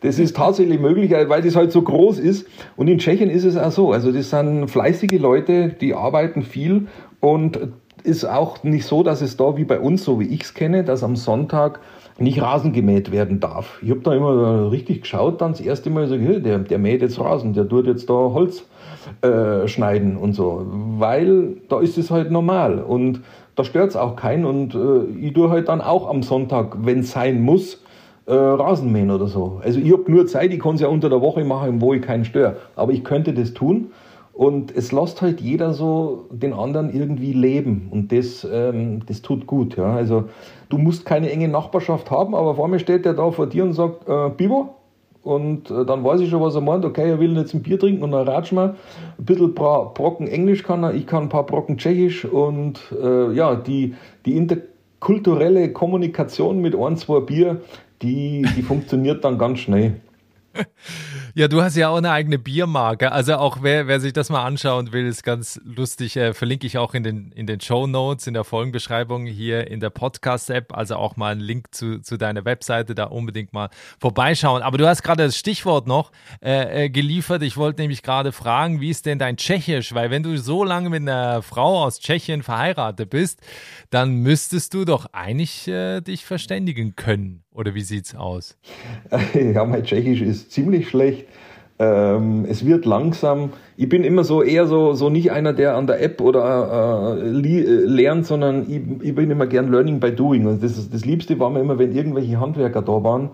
[0.00, 2.46] das ist tatsächlich möglich, weil das halt so groß ist.
[2.76, 3.92] Und in Tschechien ist es auch so.
[3.92, 6.86] Also das sind fleißige Leute, die arbeiten viel
[7.20, 7.58] und
[8.00, 10.84] ist auch nicht so, dass es da wie bei uns, so wie ich es kenne,
[10.84, 11.80] dass am Sonntag
[12.18, 13.78] nicht Rasen gemäht werden darf.
[13.82, 17.18] Ich habe da immer richtig geschaut, dann das erste Mal so, der, der mäht jetzt
[17.18, 18.64] Rasen, der tut jetzt da Holz
[19.22, 20.66] äh, schneiden und so,
[20.98, 23.20] weil da ist es halt normal und
[23.56, 27.00] da stört es auch keinen und äh, ich tue halt dann auch am Sonntag, wenn
[27.00, 27.82] es sein muss,
[28.26, 29.60] äh, Rasenmähen oder so.
[29.64, 32.02] Also ich habe nur Zeit, ich kann es ja unter der Woche machen, wo ich
[32.02, 33.92] keinen störe, aber ich könnte das tun
[34.40, 37.88] und es lässt halt jeder so den anderen irgendwie leben.
[37.90, 39.76] Und das, ähm, das tut gut.
[39.76, 39.92] Ja.
[39.94, 40.30] Also
[40.70, 43.74] du musst keine enge Nachbarschaft haben, aber vor mir steht der da vor dir und
[43.74, 44.76] sagt, äh, Bibo,
[45.22, 46.86] und äh, dann weiß ich schon, was er meint.
[46.86, 48.76] Okay, er will jetzt ein Bier trinken und dann ratsch mal.
[49.18, 52.24] Ein bisschen Brocken Englisch kann er, ich kann ein paar Brocken Tschechisch.
[52.24, 57.60] Und äh, ja, die, die interkulturelle Kommunikation mit ein, zwei Bier,
[58.00, 60.00] die, die funktioniert dann ganz schnell.
[61.34, 63.12] Ja, du hast ja auch eine eigene Biermarke.
[63.12, 66.16] Also auch wer, wer sich das mal anschauen will, ist ganz lustig.
[66.16, 69.78] Äh, verlinke ich auch in den, in den Show Notes, in der Folgenbeschreibung hier in
[69.78, 70.76] der Podcast-App.
[70.76, 74.62] Also auch mal einen Link zu, zu deiner Webseite, da unbedingt mal vorbeischauen.
[74.62, 76.10] Aber du hast gerade das Stichwort noch
[76.42, 77.42] äh, äh, geliefert.
[77.42, 79.94] Ich wollte nämlich gerade fragen, wie ist denn dein Tschechisch?
[79.94, 83.40] Weil wenn du so lange mit einer Frau aus Tschechien verheiratet bist,
[83.90, 87.44] dann müsstest du doch eigentlich äh, dich verständigen können.
[87.60, 88.56] Oder wie sieht's aus?
[89.34, 91.26] Ja, mein Tschechisch ist ziemlich schlecht.
[91.78, 93.50] Ähm, es wird langsam.
[93.76, 97.28] Ich bin immer so eher so, so nicht einer, der an der App oder äh,
[97.28, 100.46] äh lernt, sondern ich, ich, bin immer gern Learning by Doing.
[100.46, 103.28] Und das, das Liebste war mir immer, wenn irgendwelche Handwerker da waren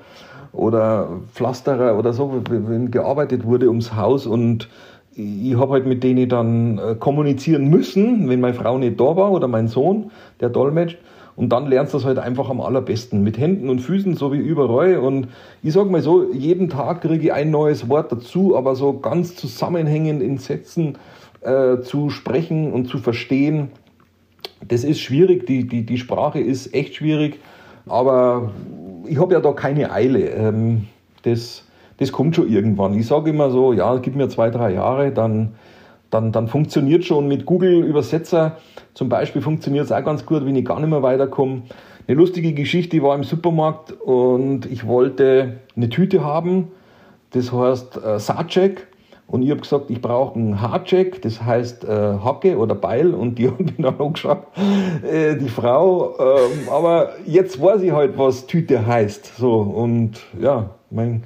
[0.53, 4.69] oder Pflasterer oder so, wenn gearbeitet wurde ums Haus und
[5.15, 9.31] ich habe halt mit denen dann äh, kommunizieren müssen, wenn meine Frau nicht da war
[9.31, 10.11] oder mein Sohn,
[10.41, 10.99] der dolmetscht.
[11.37, 13.23] Und dann lernst du das halt einfach am allerbesten.
[13.23, 14.97] Mit Händen und Füßen, so wie überall.
[14.97, 15.29] Und
[15.63, 19.37] ich sag mal so, jeden Tag kriege ich ein neues Wort dazu, aber so ganz
[19.37, 20.97] zusammenhängend in Sätzen
[21.43, 23.69] äh, zu sprechen und zu verstehen,
[24.67, 25.47] das ist schwierig.
[25.47, 27.39] Die, die, die Sprache ist echt schwierig.
[27.87, 28.53] Aber
[29.07, 30.31] ich habe ja da keine Eile.
[30.31, 30.87] Ähm,
[31.23, 31.65] das,
[31.99, 32.99] das kommt schon irgendwann.
[32.99, 35.53] Ich sage immer so, ja, gib mir zwei, drei Jahre, dann
[36.17, 38.57] dann, dann funktioniert schon mit Google Übersetzer
[38.97, 41.65] zum Beispiel funktioniert es auch ganz gut, wenn ich gar nicht mehr weiterkomme.
[42.09, 46.69] Eine lustige Geschichte, ich war im Supermarkt und ich wollte eine Tüte haben,
[47.33, 48.87] das heißt äh, Sacek.
[49.27, 53.13] Und ich habe gesagt, ich brauche einen Hardcheck, das heißt äh, Hacke oder Beil.
[53.13, 54.47] Und die haben mich dann angeschaut,
[55.03, 56.15] äh, die Frau.
[56.19, 59.37] Ähm, aber jetzt weiß ich halt, was Tüte heißt.
[59.37, 61.25] So, und ja, mein,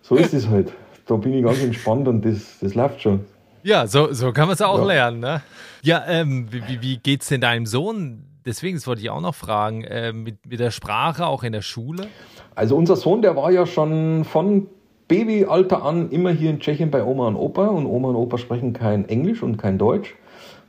[0.00, 0.72] so ist es halt.
[1.06, 3.24] Da bin ich ganz entspannt und das, das läuft schon.
[3.62, 4.84] Ja, so, so kann man es auch ja.
[4.84, 5.20] lernen.
[5.20, 5.42] Ne?
[5.82, 8.24] Ja, ähm, wie, wie geht es denn deinem Sohn?
[8.44, 11.62] Deswegen, das wollte ich auch noch fragen, äh, mit, mit der Sprache auch in der
[11.62, 12.06] Schule?
[12.54, 14.66] Also unser Sohn, der war ja schon von
[15.08, 18.72] Babyalter an immer hier in Tschechien bei Oma und Opa und Oma und Opa sprechen
[18.72, 20.14] kein Englisch und kein Deutsch.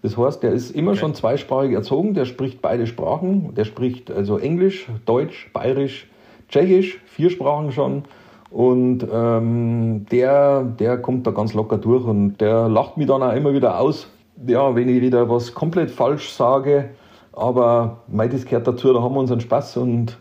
[0.01, 1.01] Das heißt, der ist immer okay.
[1.01, 3.53] schon zweisprachig erzogen, der spricht beide Sprachen.
[3.53, 6.07] Der spricht also Englisch, Deutsch, Bayerisch,
[6.49, 8.03] Tschechisch, vier Sprachen schon.
[8.51, 13.33] Und ähm, der, der kommt da ganz locker durch und der lacht mich dann auch
[13.33, 14.07] immer wieder aus,
[14.45, 16.89] ja, wenn ich wieder was komplett falsch sage.
[17.31, 20.17] Aber mei, das gehört dazu, da haben wir unseren Spaß und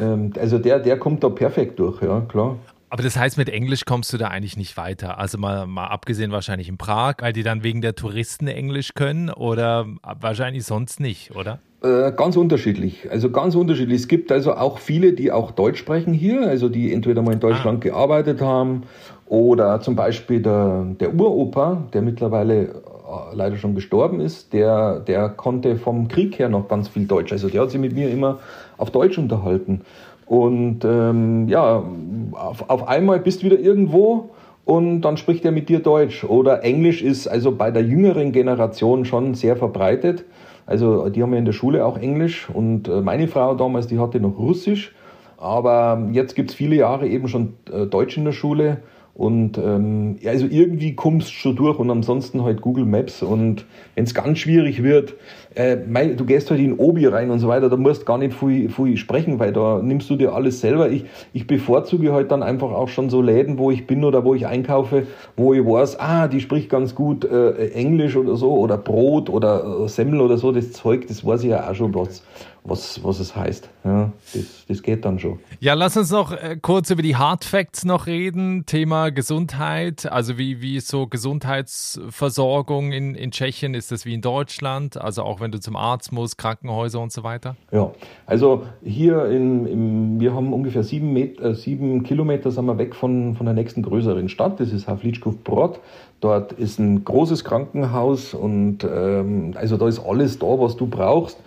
[0.00, 2.56] ähm, also der, der kommt da perfekt durch, ja, klar.
[2.88, 5.18] Aber das heißt, mit Englisch kommst du da eigentlich nicht weiter.
[5.18, 9.28] Also mal, mal abgesehen wahrscheinlich in Prag, weil die dann wegen der Touristen Englisch können
[9.28, 9.86] oder
[10.20, 11.58] wahrscheinlich sonst nicht, oder?
[11.86, 13.08] Äh, ganz unterschiedlich.
[13.10, 14.00] Also ganz unterschiedlich.
[14.00, 17.40] Es gibt also auch viele, die auch Deutsch sprechen hier, also die entweder mal in
[17.40, 17.88] Deutschland ah.
[17.88, 18.82] gearbeitet haben
[19.26, 25.28] oder zum Beispiel der, der Uropa, der mittlerweile äh, leider schon gestorben ist, der, der
[25.28, 27.32] konnte vom Krieg her noch ganz viel Deutsch.
[27.32, 28.38] Also der hat sich mit mir immer
[28.78, 29.82] auf Deutsch unterhalten.
[30.26, 31.84] Und ähm, ja,
[32.32, 34.30] auf, auf einmal bist du wieder irgendwo
[34.64, 36.24] und dann spricht er mit dir Deutsch.
[36.24, 40.24] Oder Englisch ist also bei der jüngeren Generation schon sehr verbreitet.
[40.66, 43.98] Also die haben ja in der Schule auch Englisch und äh, meine Frau damals, die
[43.98, 44.94] hatte noch Russisch.
[45.38, 48.78] Aber jetzt gibt es viele Jahre eben schon äh, Deutsch in der Schule.
[49.16, 53.22] Und ähm, ja, also irgendwie kommst du schon durch und ansonsten halt Google Maps.
[53.22, 55.14] Und wenn es ganz schwierig wird,
[55.54, 58.34] äh, mein, du gehst halt in Obi rein und so weiter, da musst gar nicht
[58.34, 60.90] viel, viel sprechen, weil da nimmst du dir alles selber.
[60.90, 64.34] Ich, ich bevorzuge halt dann einfach auch schon so Läden, wo ich bin oder wo
[64.34, 68.76] ich einkaufe, wo ich weiß, ah, die spricht ganz gut äh, Englisch oder so oder
[68.76, 72.22] Brot oder äh, Semmel oder so, das Zeug, das weiß ich ja auch schon, was,
[72.68, 73.68] was, was es heißt.
[73.84, 75.38] Ja, das, das geht dann schon.
[75.60, 78.66] Ja, lass uns noch äh, kurz über die Hard Facts noch reden.
[78.66, 80.10] Thema Gesundheit.
[80.10, 83.74] Also wie, wie ist so Gesundheitsversorgung in, in Tschechien?
[83.74, 85.00] Ist das wie in Deutschland?
[85.00, 87.56] Also auch wenn du zum Arzt musst, Krankenhäuser und so weiter?
[87.72, 87.92] Ja,
[88.26, 92.94] also hier in, im, wir haben ungefähr sieben, Met, äh, sieben Kilometer sind wir weg
[92.94, 94.60] von, von der nächsten größeren Stadt.
[94.60, 95.80] Das ist Havlitschkov Brod.
[96.20, 101.38] Dort ist ein großes Krankenhaus und ähm, also da ist alles da, was du brauchst.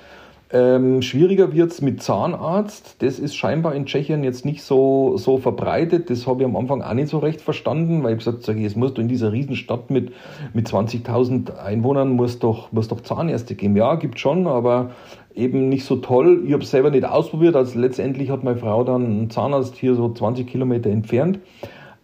[0.51, 2.95] Ähm, schwieriger wird's mit Zahnarzt.
[3.03, 6.09] Das ist scheinbar in Tschechien jetzt nicht so, so verbreitet.
[6.09, 8.75] Das habe ich am Anfang auch nicht so recht verstanden, weil ich gesagt habe, jetzt
[8.75, 10.12] musst du in dieser Riesenstadt mit,
[10.53, 13.75] mit 20.000 Einwohnern, muss doch, muss doch Zahnärzte geben.
[13.75, 14.89] Ja, gibt schon, aber
[15.35, 16.41] eben nicht so toll.
[16.47, 17.55] Ich habe es selber nicht ausprobiert.
[17.55, 21.39] Also letztendlich hat meine Frau dann einen Zahnarzt hier so 20 Kilometer entfernt.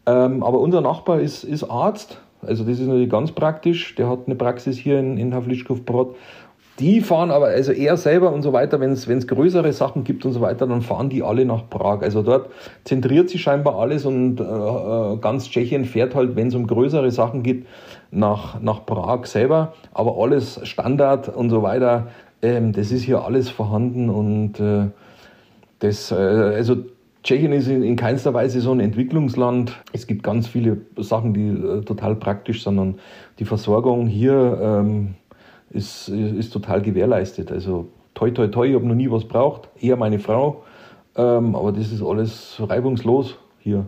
[0.05, 2.21] Ähm, aber unser Nachbar ist, ist Arzt.
[2.43, 3.95] Also das ist natürlich ganz praktisch.
[3.95, 6.15] Der hat eine Praxis hier in, in Havlischkov-Brod
[6.79, 10.33] die fahren aber, also er selber und so weiter, wenn es größere Sachen gibt und
[10.33, 12.01] so weiter, dann fahren die alle nach Prag.
[12.01, 12.49] Also dort
[12.83, 17.11] zentriert sich scheinbar alles und äh, äh ganz Tschechien fährt halt, wenn es um größere
[17.11, 17.65] Sachen geht,
[18.11, 19.73] nach, nach Prag selber.
[19.93, 22.07] Aber alles Standard und so weiter,
[22.41, 24.87] ähm, das ist hier alles vorhanden und äh,
[25.79, 26.75] das, äh, also
[27.23, 29.73] Tschechien ist in, in keinster Weise so ein Entwicklungsland.
[29.93, 32.99] Es gibt ganz viele Sachen, die äh, total praktisch sind und
[33.39, 35.15] die Versorgung hier, ähm,
[35.69, 37.51] ist, ist total gewährleistet.
[37.51, 40.63] Also toi, toi, toi, ich habe noch nie was braucht, eher meine Frau.
[41.15, 43.85] Ähm, aber das ist alles reibungslos hier.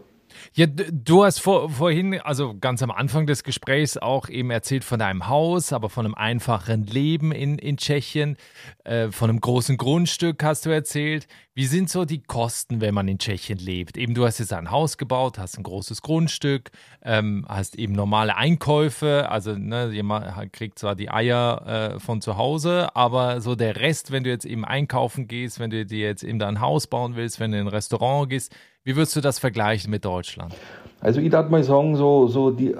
[0.53, 4.99] Ja, du hast vor, vorhin, also ganz am Anfang des Gesprächs auch eben erzählt von
[4.99, 8.37] deinem Haus, aber von einem einfachen Leben in, in Tschechien,
[8.83, 11.27] äh, von einem großen Grundstück hast du erzählt.
[11.53, 13.97] Wie sind so die Kosten, wenn man in Tschechien lebt?
[13.97, 16.71] Eben, du hast jetzt ein Haus gebaut, hast ein großes Grundstück,
[17.03, 22.37] ähm, hast eben normale Einkäufe, also ne, jemand kriegt zwar die Eier äh, von zu
[22.37, 26.23] Hause, aber so der Rest, wenn du jetzt eben einkaufen gehst, wenn du dir jetzt
[26.23, 28.55] eben da ein Haus bauen willst, wenn du in ein Restaurant gehst,
[28.87, 30.55] wie würdest du das vergleichen mit Deutschland?
[31.01, 32.73] Also ich darf mal sagen, so, so, die,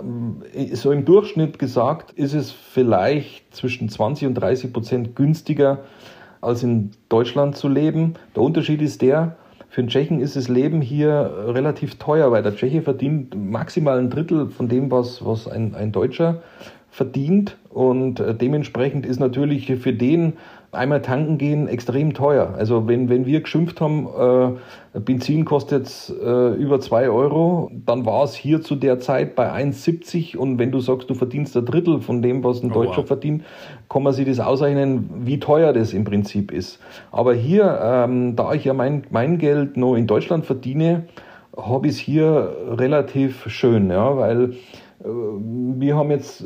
[0.72, 5.80] so im Durchschnitt gesagt, ist es vielleicht zwischen 20 und 30 Prozent günstiger,
[6.40, 8.14] als in Deutschland zu leben.
[8.38, 9.36] Der Unterschied ist der,
[9.68, 14.10] für den Tschechen ist das Leben hier relativ teuer, weil der Tscheche verdient maximal ein
[14.10, 16.42] Drittel von dem, was, was ein, ein Deutscher
[16.90, 17.58] verdient.
[17.70, 20.34] Und äh, dementsprechend ist natürlich für den
[20.72, 22.54] einmal tanken gehen extrem teuer.
[22.58, 24.08] Also wenn, wenn wir geschimpft haben,
[24.94, 29.52] äh, Benzin kostet äh, über zwei Euro, dann war es hier zu der Zeit bei
[29.52, 33.02] 1,70 und wenn du sagst, du verdienst ein Drittel von dem, was ein oh, Deutscher
[33.02, 33.08] wow.
[33.08, 33.44] verdient,
[33.90, 36.80] kann man sich das ausrechnen, wie teuer das im Prinzip ist.
[37.12, 41.06] Aber hier, ähm, da ich ja mein, mein Geld noch in Deutschland verdiene,
[41.56, 44.52] habe ich es hier relativ schön, ja, weil
[45.04, 46.44] äh, wir haben jetzt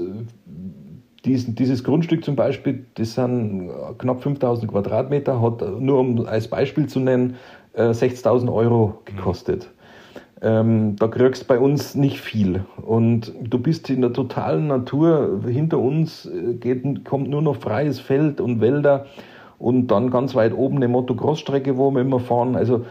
[1.26, 6.88] diesen, dieses Grundstück zum Beispiel, das sind knapp 5000 Quadratmeter, hat nur um als Beispiel
[6.88, 7.36] zu nennen,
[7.76, 9.70] 60.000 äh, Euro gekostet.
[10.42, 12.66] Ähm, da kriegst du bei uns nicht viel.
[12.82, 15.40] Und du bist in der totalen Natur.
[15.48, 19.06] Hinter uns äh, geht, kommt nur noch freies Feld und Wälder
[19.60, 22.56] und dann ganz weit oben eine Motocross-Strecke, wo wir immer fahren.
[22.56, 22.86] Also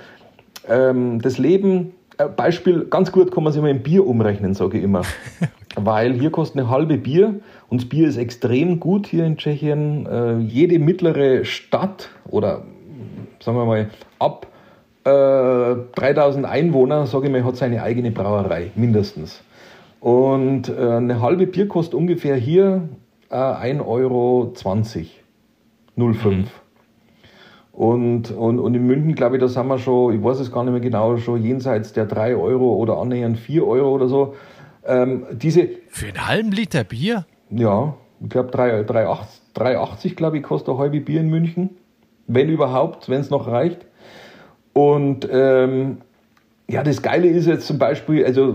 [0.69, 4.79] ähm, das Leben, äh, Beispiel, ganz gut kann man sich mal im Bier umrechnen, sage
[4.79, 5.03] ich immer.
[5.77, 10.07] Weil hier kostet eine halbe Bier und das Bier ist extrem gut hier in Tschechien.
[10.07, 12.65] Äh, jede mittlere Stadt oder
[13.39, 14.47] sagen wir mal ab
[15.05, 19.43] äh, 3000 Einwohner, sage ich mal, hat seine eigene Brauerei, mindestens.
[20.01, 22.89] Und äh, eine halbe Bier kostet ungefähr hier
[23.31, 24.53] äh, 1,20 Euro.
[25.97, 26.31] 0,5.
[26.31, 26.45] Mhm.
[27.73, 30.65] Und, und, und in München, glaube ich, da sind wir schon, ich weiß es gar
[30.65, 34.35] nicht mehr genau, schon jenseits der 3 Euro oder annähernd 4 Euro oder so.
[34.87, 37.27] Ähm, diese, Für einen halben Liter Bier?
[37.51, 41.71] Ja, ich glaube 3,80 glaube ich, kostet ein halbes Bier in München.
[42.27, 43.87] wenn überhaupt, wenn es noch reicht.
[44.73, 45.99] Und ähm,
[46.69, 48.55] ja, das Geile ist jetzt zum Beispiel, also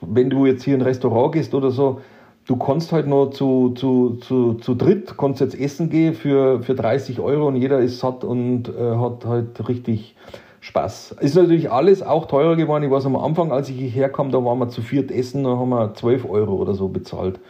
[0.00, 2.00] wenn du jetzt hier in ein Restaurant gehst oder so,
[2.46, 6.74] du kannst halt noch zu, zu, zu, zu dritt, kannst jetzt essen gehen für, für
[6.74, 10.16] 30 Euro und jeder ist satt und äh, hat halt richtig
[10.60, 11.16] Spaß.
[11.20, 12.84] Ist natürlich alles auch teurer geworden.
[12.84, 15.50] Ich weiß am Anfang, als ich hierher kam, da waren wir zu viert essen, da
[15.50, 17.40] haben wir 12 Euro oder so bezahlt.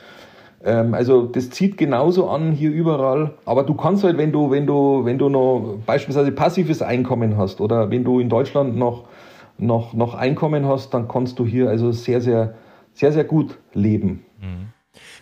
[0.64, 3.32] Ähm, also das zieht genauso an hier überall.
[3.44, 7.60] Aber du kannst halt, wenn du, wenn du, wenn du noch beispielsweise passives Einkommen hast
[7.60, 9.04] oder wenn du in Deutschland noch
[9.60, 12.54] noch, noch Einkommen hast, dann kannst du hier also sehr, sehr,
[12.92, 14.24] sehr, sehr gut leben.
[14.40, 14.68] Mhm.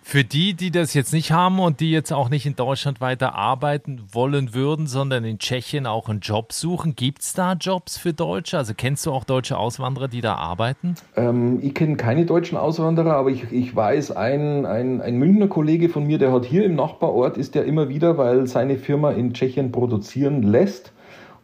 [0.02, 3.35] Für die, die das jetzt nicht haben und die jetzt auch nicht in Deutschland weiter
[3.35, 8.14] arbeiten wollen würden, sondern in Tschechien auch einen Job suchen, gibt es da Jobs für
[8.14, 8.57] Deutsche?
[8.57, 10.94] Also kennst du auch deutsche Auswanderer, die da arbeiten?
[11.16, 15.90] Ähm, ich kenne keine deutschen Auswanderer, aber ich, ich weiß, ein, ein, ein Münchner Kollege
[15.90, 19.35] von mir, der hat hier im Nachbarort, ist ja immer wieder, weil seine Firma in
[19.35, 20.92] Tschechien produzieren lässt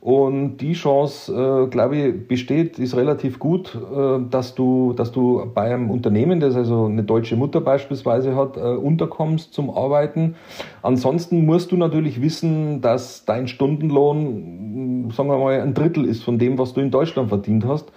[0.04, 5.50] und die Chance, äh, glaube ich, besteht, ist relativ gut, äh, dass, du, dass du
[5.54, 10.34] bei einem Unternehmen, das also eine deutsche Mutter beispielsweise hat, äh, unterkommst zum Arbeiten.
[10.82, 16.38] Ansonsten musst du natürlich wissen, dass dein Stundenlohn, sagen wir mal, ein Drittel ist von
[16.38, 17.90] dem, was du in Deutschland verdient hast.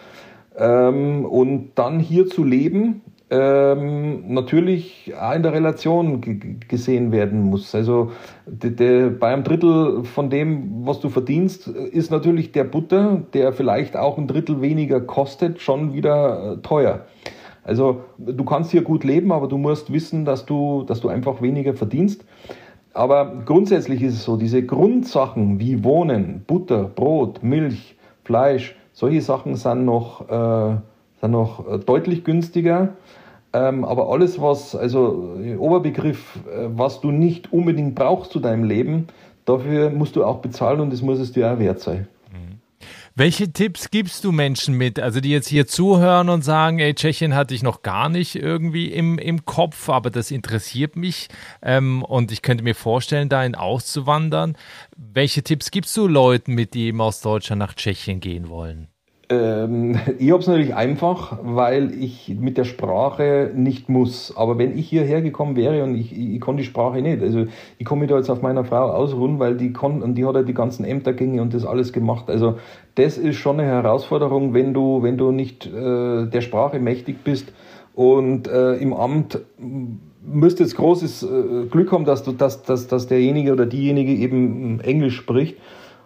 [0.57, 6.21] Ähm, und dann hier zu leben, ähm, natürlich auch in der Relation
[6.67, 7.75] gesehen werden muss.
[7.75, 8.11] Also
[8.45, 13.51] de, de, bei einem Drittel von dem, was du verdienst, ist natürlich der Butter, der
[13.51, 17.05] vielleicht auch ein Drittel weniger kostet, schon wieder äh, teuer.
[17.63, 21.41] Also du kannst hier gut leben, aber du musst wissen, dass du, dass du einfach
[21.41, 22.23] weniger verdienst.
[22.93, 29.55] Aber grundsätzlich ist es so, diese Grundsachen wie Wohnen, Butter, Brot, Milch, Fleisch, solche Sachen
[29.55, 30.77] sind noch, äh,
[31.27, 32.93] sind noch äh, deutlich günstiger.
[33.53, 39.07] Ähm, aber alles, was, also Oberbegriff, äh, was du nicht unbedingt brauchst zu deinem Leben,
[39.45, 42.07] dafür musst du auch bezahlen und das muss es dir auch wert sein.
[42.31, 42.59] Mhm.
[43.15, 47.33] Welche Tipps gibst du Menschen mit, also die jetzt hier zuhören und sagen, ey, Tschechien
[47.33, 51.29] hatte ich noch gar nicht irgendwie im, im Kopf, aber das interessiert mich
[51.63, 54.57] ähm, und ich könnte mir vorstellen, dahin auszuwandern.
[54.97, 58.89] Welche Tipps gibst du Leuten mit, die eben aus Deutschland nach Tschechien gehen wollen?
[59.29, 64.35] Ähm, ich habe es natürlich einfach, weil ich mit der Sprache nicht muss.
[64.35, 67.45] Aber wenn ich hierher gekommen wäre und ich, ich, ich konnte die Sprache nicht, also
[67.77, 70.35] ich komme mich da jetzt auf meiner Frau ausruhen, weil die kon und die hat
[70.35, 72.29] ja die ganzen Ämtergänge und das alles gemacht.
[72.29, 72.57] Also
[72.95, 77.53] das ist schon eine Herausforderung, wenn du, wenn du nicht äh, der Sprache mächtig bist
[77.93, 79.39] und äh, im Amt
[80.23, 84.79] müsste jetzt großes äh, Glück haben, dass du, dass, dass, dass derjenige oder diejenige eben
[84.81, 85.55] Englisch spricht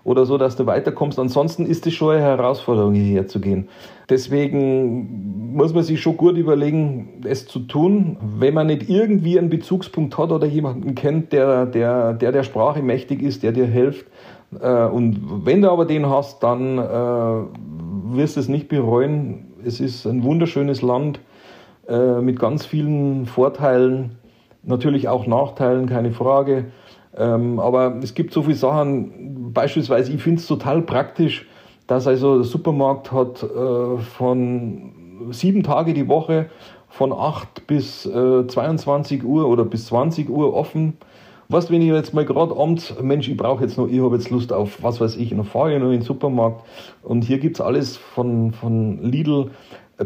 [0.04, 1.20] oder so, dass du weiterkommst.
[1.20, 3.68] Ansonsten ist es schon eine Herausforderung, hierher zu gehen.
[4.10, 9.50] Deswegen muss man sich schon gut überlegen, es zu tun, wenn man nicht irgendwie einen
[9.50, 14.06] Bezugspunkt hat oder jemanden kennt, der der, der, der Sprache mächtig ist, der dir hilft.
[14.60, 19.54] Äh, und wenn du aber den hast, dann äh, wirst du es nicht bereuen.
[19.64, 21.20] Es ist ein wunderschönes Land
[21.88, 24.18] äh, mit ganz vielen Vorteilen,
[24.64, 26.66] natürlich auch Nachteilen, keine Frage.
[27.18, 31.48] Ähm, aber es gibt so viele Sachen, beispielsweise, ich finde es total praktisch,
[31.88, 34.94] dass also der Supermarkt hat äh, von
[35.32, 36.50] sieben Tage die Woche
[36.88, 40.98] von 8 bis äh, 22 Uhr oder bis 20 Uhr offen.
[41.50, 44.30] Was, wenn ich jetzt mal gerade abends, Mensch, ich brauche jetzt noch, ich habe jetzt
[44.30, 46.62] Lust auf, was weiß ich, dann fahre ich noch in den Supermarkt
[47.04, 49.52] und hier gibt es alles von, von Lidl,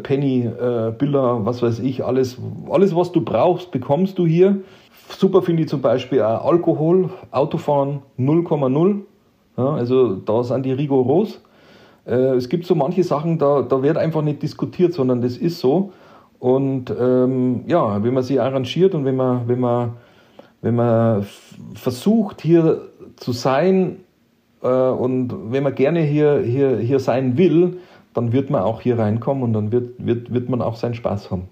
[0.01, 2.37] Penny, äh, Billa, was weiß ich, alles,
[2.69, 4.61] alles, was du brauchst, bekommst du hier.
[5.09, 9.01] Super finde ich zum Beispiel auch Alkohol, Autofahren 0,0.
[9.57, 11.41] Ja, also da sind die rigoros.
[12.05, 15.59] Äh, es gibt so manche Sachen, da, da wird einfach nicht diskutiert, sondern das ist
[15.59, 15.93] so.
[16.39, 19.93] Und ähm, ja, wenn man sich arrangiert und wenn man, wenn man,
[20.61, 21.25] wenn man
[21.73, 22.81] versucht, hier
[23.15, 24.01] zu sein
[24.61, 27.77] äh, und wenn man gerne hier, hier, hier sein will,
[28.13, 31.31] dann wird man auch hier reinkommen und dann wird, wird, wird man auch seinen Spaß
[31.31, 31.49] haben.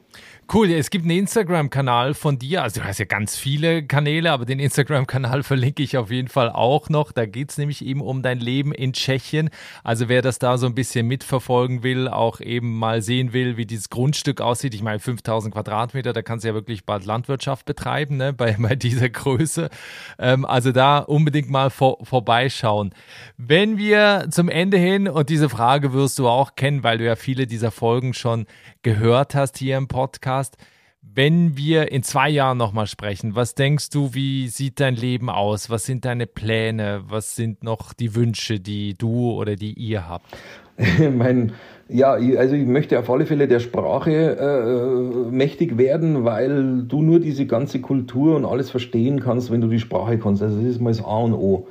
[0.51, 2.63] Cool, es gibt einen Instagram-Kanal von dir.
[2.63, 6.49] Also du hast ja ganz viele Kanäle, aber den Instagram-Kanal verlinke ich auf jeden Fall
[6.49, 7.11] auch noch.
[7.11, 9.49] Da geht es nämlich eben um dein Leben in Tschechien.
[9.83, 13.65] Also wer das da so ein bisschen mitverfolgen will, auch eben mal sehen will, wie
[13.65, 14.75] dieses Grundstück aussieht.
[14.75, 18.33] Ich meine, 5000 Quadratmeter, da kannst du ja wirklich bald Landwirtschaft betreiben, ne?
[18.37, 19.69] bei, bei dieser Größe.
[20.19, 22.93] Ähm, also da unbedingt mal vor, vorbeischauen.
[23.37, 27.15] Wenn wir zum Ende hin, und diese Frage wirst du auch kennen, weil du ja
[27.15, 28.45] viele dieser Folgen schon
[28.83, 30.57] gehört hast hier im Podcast.
[31.01, 35.69] Wenn wir in zwei Jahren nochmal sprechen, was denkst du, wie sieht dein Leben aus?
[35.69, 37.03] Was sind deine Pläne?
[37.07, 40.25] Was sind noch die Wünsche, die du oder die ihr habt?
[41.17, 41.53] mein,
[41.87, 47.19] ja, also ich möchte auf alle Fälle der Sprache äh, mächtig werden, weil du nur
[47.19, 50.41] diese ganze Kultur und alles verstehen kannst, wenn du die Sprache kannst.
[50.41, 51.67] Also das ist mal das A und O.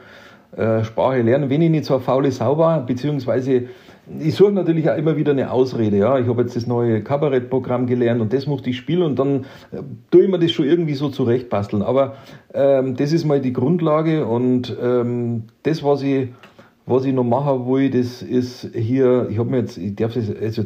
[0.56, 3.64] äh, Sprache lernen, wenn ich nicht so faule Sau war, beziehungsweise
[4.18, 5.96] ich suche natürlich auch immer wieder eine Ausrede.
[5.96, 9.46] Ja, ich habe jetzt das neue Kabarettprogramm gelernt und das musste ich spielen und dann
[9.70, 11.82] äh, tue ich mir das schon irgendwie so zurechtbasteln.
[11.82, 12.16] Aber
[12.52, 16.28] ähm, das ist mal die Grundlage und ähm, das, was ich
[16.84, 20.34] was ich noch machen will, das ist hier, ich habe mir jetzt, ich darf es,
[20.34, 20.64] also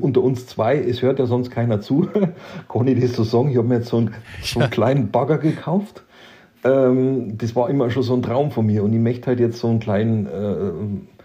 [0.00, 2.06] unter uns zwei, es hört ja sonst keiner zu,
[2.68, 5.38] kann ich das so sagen, ich habe mir jetzt so einen, so einen kleinen Bagger
[5.38, 6.04] gekauft.
[6.64, 9.58] Ähm, das war immer schon so ein Traum von mir und ich möchte halt jetzt
[9.58, 11.17] so einen kleinen, äh,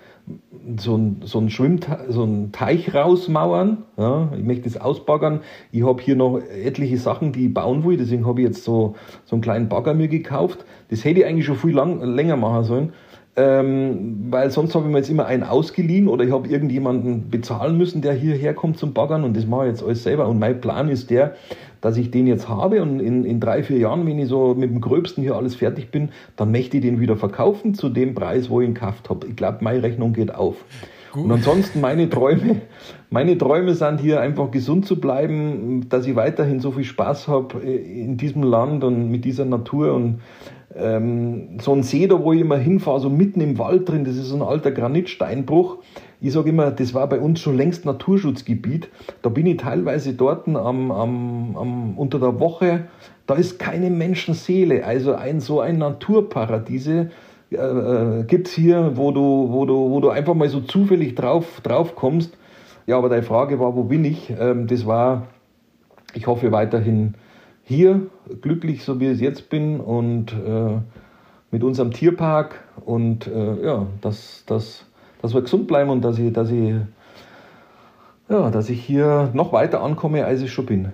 [0.78, 3.84] so ein, so ein Schwimm, so einen Teich rausmauern.
[3.98, 5.42] Ja, ich möchte das ausbaggern.
[5.72, 8.96] Ich habe hier noch etliche Sachen, die ich bauen will, deswegen habe ich jetzt so,
[9.26, 10.66] so einen kleinen Bagger mir gekauft.
[10.90, 12.94] Das hätte ich eigentlich schon viel lang, länger machen sollen.
[13.36, 17.78] Ähm, weil sonst habe ich mir jetzt immer einen ausgeliehen oder ich habe irgendjemanden bezahlen
[17.78, 20.28] müssen, der hierher kommt zum Baggern und das mache ich jetzt alles selber.
[20.28, 21.34] Und mein Plan ist der,
[21.82, 24.70] dass ich den jetzt habe und in, in drei, vier Jahren, wenn ich so mit
[24.70, 28.52] dem Gröbsten hier alles fertig bin, dann möchte ich den wieder verkaufen zu dem Preis,
[28.52, 29.26] wo ich ihn gekauft habe.
[29.28, 30.64] Ich glaube, meine Rechnung geht auf.
[31.12, 31.26] Gut.
[31.26, 32.62] Und ansonsten meine Träume,
[33.10, 37.60] meine Träume sind hier einfach gesund zu bleiben, dass ich weiterhin so viel Spaß habe
[37.60, 40.22] in diesem Land und mit dieser Natur und
[40.76, 44.16] ähm, so ein See da, wo ich immer hinfahre, so mitten im Wald drin, das
[44.16, 45.78] ist so ein alter Granitsteinbruch.
[46.22, 48.90] Ich sage immer, das war bei uns schon längst Naturschutzgebiet.
[49.22, 52.86] Da bin ich teilweise dort am, am, am, unter der Woche,
[53.28, 54.86] da ist keine Menschenseele.
[54.86, 57.12] Also ein so ein Naturparadiese
[57.52, 61.16] äh, äh, gibt es hier, wo du, wo, du, wo du einfach mal so zufällig
[61.16, 62.38] drauf, drauf kommst.
[62.86, 64.34] Ja, aber deine Frage war, wo bin ich?
[64.38, 65.28] Ähm, das war,
[66.14, 67.16] ich hoffe weiterhin
[67.64, 68.08] hier
[68.42, 70.78] glücklich, so wie ich jetzt bin und äh,
[71.52, 74.86] mit unserem Tierpark und äh, ja, dass, dass,
[75.22, 76.74] dass wir gesund bleiben und dass ich, dass ich,
[78.30, 80.94] ja, dass ich hier noch weiter ankomme, als ich schon bin.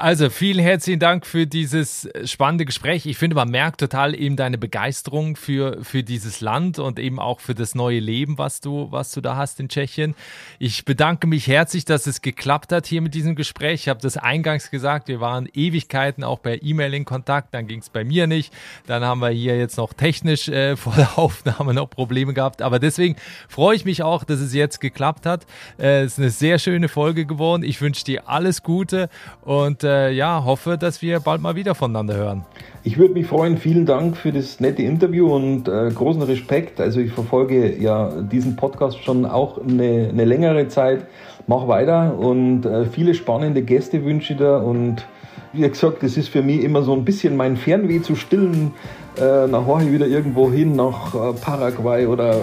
[0.00, 3.04] Also vielen herzlichen Dank für dieses spannende Gespräch.
[3.04, 7.40] Ich finde, man merkt total eben deine Begeisterung für, für dieses Land und eben auch
[7.40, 10.14] für das neue Leben, was du, was du da hast in Tschechien.
[10.60, 13.80] Ich bedanke mich herzlich, dass es geklappt hat hier mit diesem Gespräch.
[13.80, 17.80] Ich habe das eingangs gesagt, wir waren Ewigkeiten auch per E-Mail in Kontakt, dann ging
[17.80, 18.54] es bei mir nicht.
[18.86, 22.62] Dann haben wir hier jetzt noch technisch äh, vor der Aufnahme noch Probleme gehabt.
[22.62, 23.16] Aber deswegen
[23.48, 25.44] freue ich mich auch, dass es jetzt geklappt hat.
[25.76, 27.64] Äh, es ist eine sehr schöne Folge geworden.
[27.64, 29.08] Ich wünsche dir alles Gute
[29.40, 32.44] und äh, ja, hoffe, dass wir bald mal wieder voneinander hören.
[32.84, 33.58] Ich würde mich freuen.
[33.58, 36.80] Vielen Dank für das nette Interview und äh, großen Respekt.
[36.80, 41.06] Also ich verfolge ja diesen Podcast schon auch eine, eine längere Zeit.
[41.46, 45.06] Mach weiter und äh, viele spannende Gäste wünsche ich dir und
[45.52, 48.72] wie gesagt, das ist für mich immer so ein bisschen mein Fernweh zu stillen.
[49.20, 52.42] Äh, nachher wieder irgendwo hin, nach äh, Paraguay oder äh,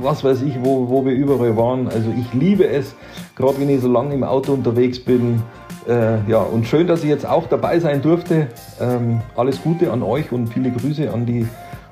[0.00, 1.86] was weiß ich, wo, wo wir überall waren.
[1.88, 2.94] Also ich liebe es,
[3.36, 5.42] gerade wenn ich so lange im Auto unterwegs bin.
[5.86, 8.48] Äh, ja, und schön, dass ich jetzt auch dabei sein durfte.
[8.80, 11.46] Ähm, alles Gute an euch und viele Grüße an die,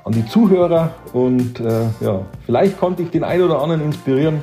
[0.05, 0.91] an die Zuhörer.
[1.13, 4.41] Und äh, ja, vielleicht konnte ich den einen oder anderen inspirieren.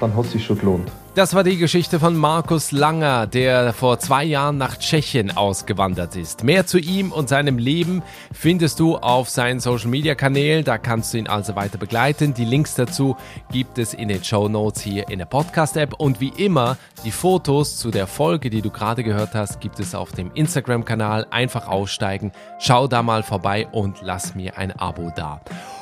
[0.00, 0.90] Dann hat es sich schon gelohnt.
[1.18, 6.44] Das war die Geschichte von Markus Langer, der vor zwei Jahren nach Tschechien ausgewandert ist.
[6.44, 10.64] Mehr zu ihm und seinem Leben findest du auf seinen Social Media Kanälen.
[10.64, 12.34] Da kannst du ihn also weiter begleiten.
[12.34, 13.16] Die Links dazu
[13.50, 15.94] gibt es in den Show Notes hier in der Podcast App.
[15.94, 19.96] Und wie immer, die Fotos zu der Folge, die du gerade gehört hast, gibt es
[19.96, 21.26] auf dem Instagram Kanal.
[21.32, 22.30] Einfach aussteigen.
[22.60, 25.40] Schau da mal vorbei und lass mir ein Abo da.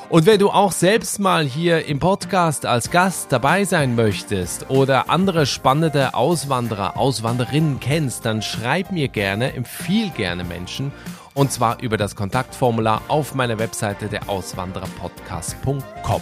[0.09, 5.09] Und wenn du auch selbst mal hier im Podcast als Gast dabei sein möchtest oder
[5.09, 10.93] andere spannende Auswanderer, Auswanderinnen kennst, dann schreib mir gerne, empfiehl gerne Menschen
[11.33, 16.21] und zwar über das Kontaktformular auf meiner Webseite der Auswandererpodcast.com.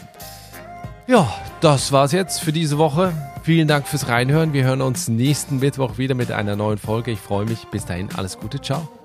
[1.08, 1.32] Ja,
[1.62, 3.14] das war's jetzt für diese Woche.
[3.44, 4.54] Vielen Dank fürs Reinhören.
[4.54, 7.12] Wir hören uns nächsten Mittwoch wieder mit einer neuen Folge.
[7.12, 7.68] Ich freue mich.
[7.68, 8.60] Bis dahin, alles Gute.
[8.60, 9.05] Ciao.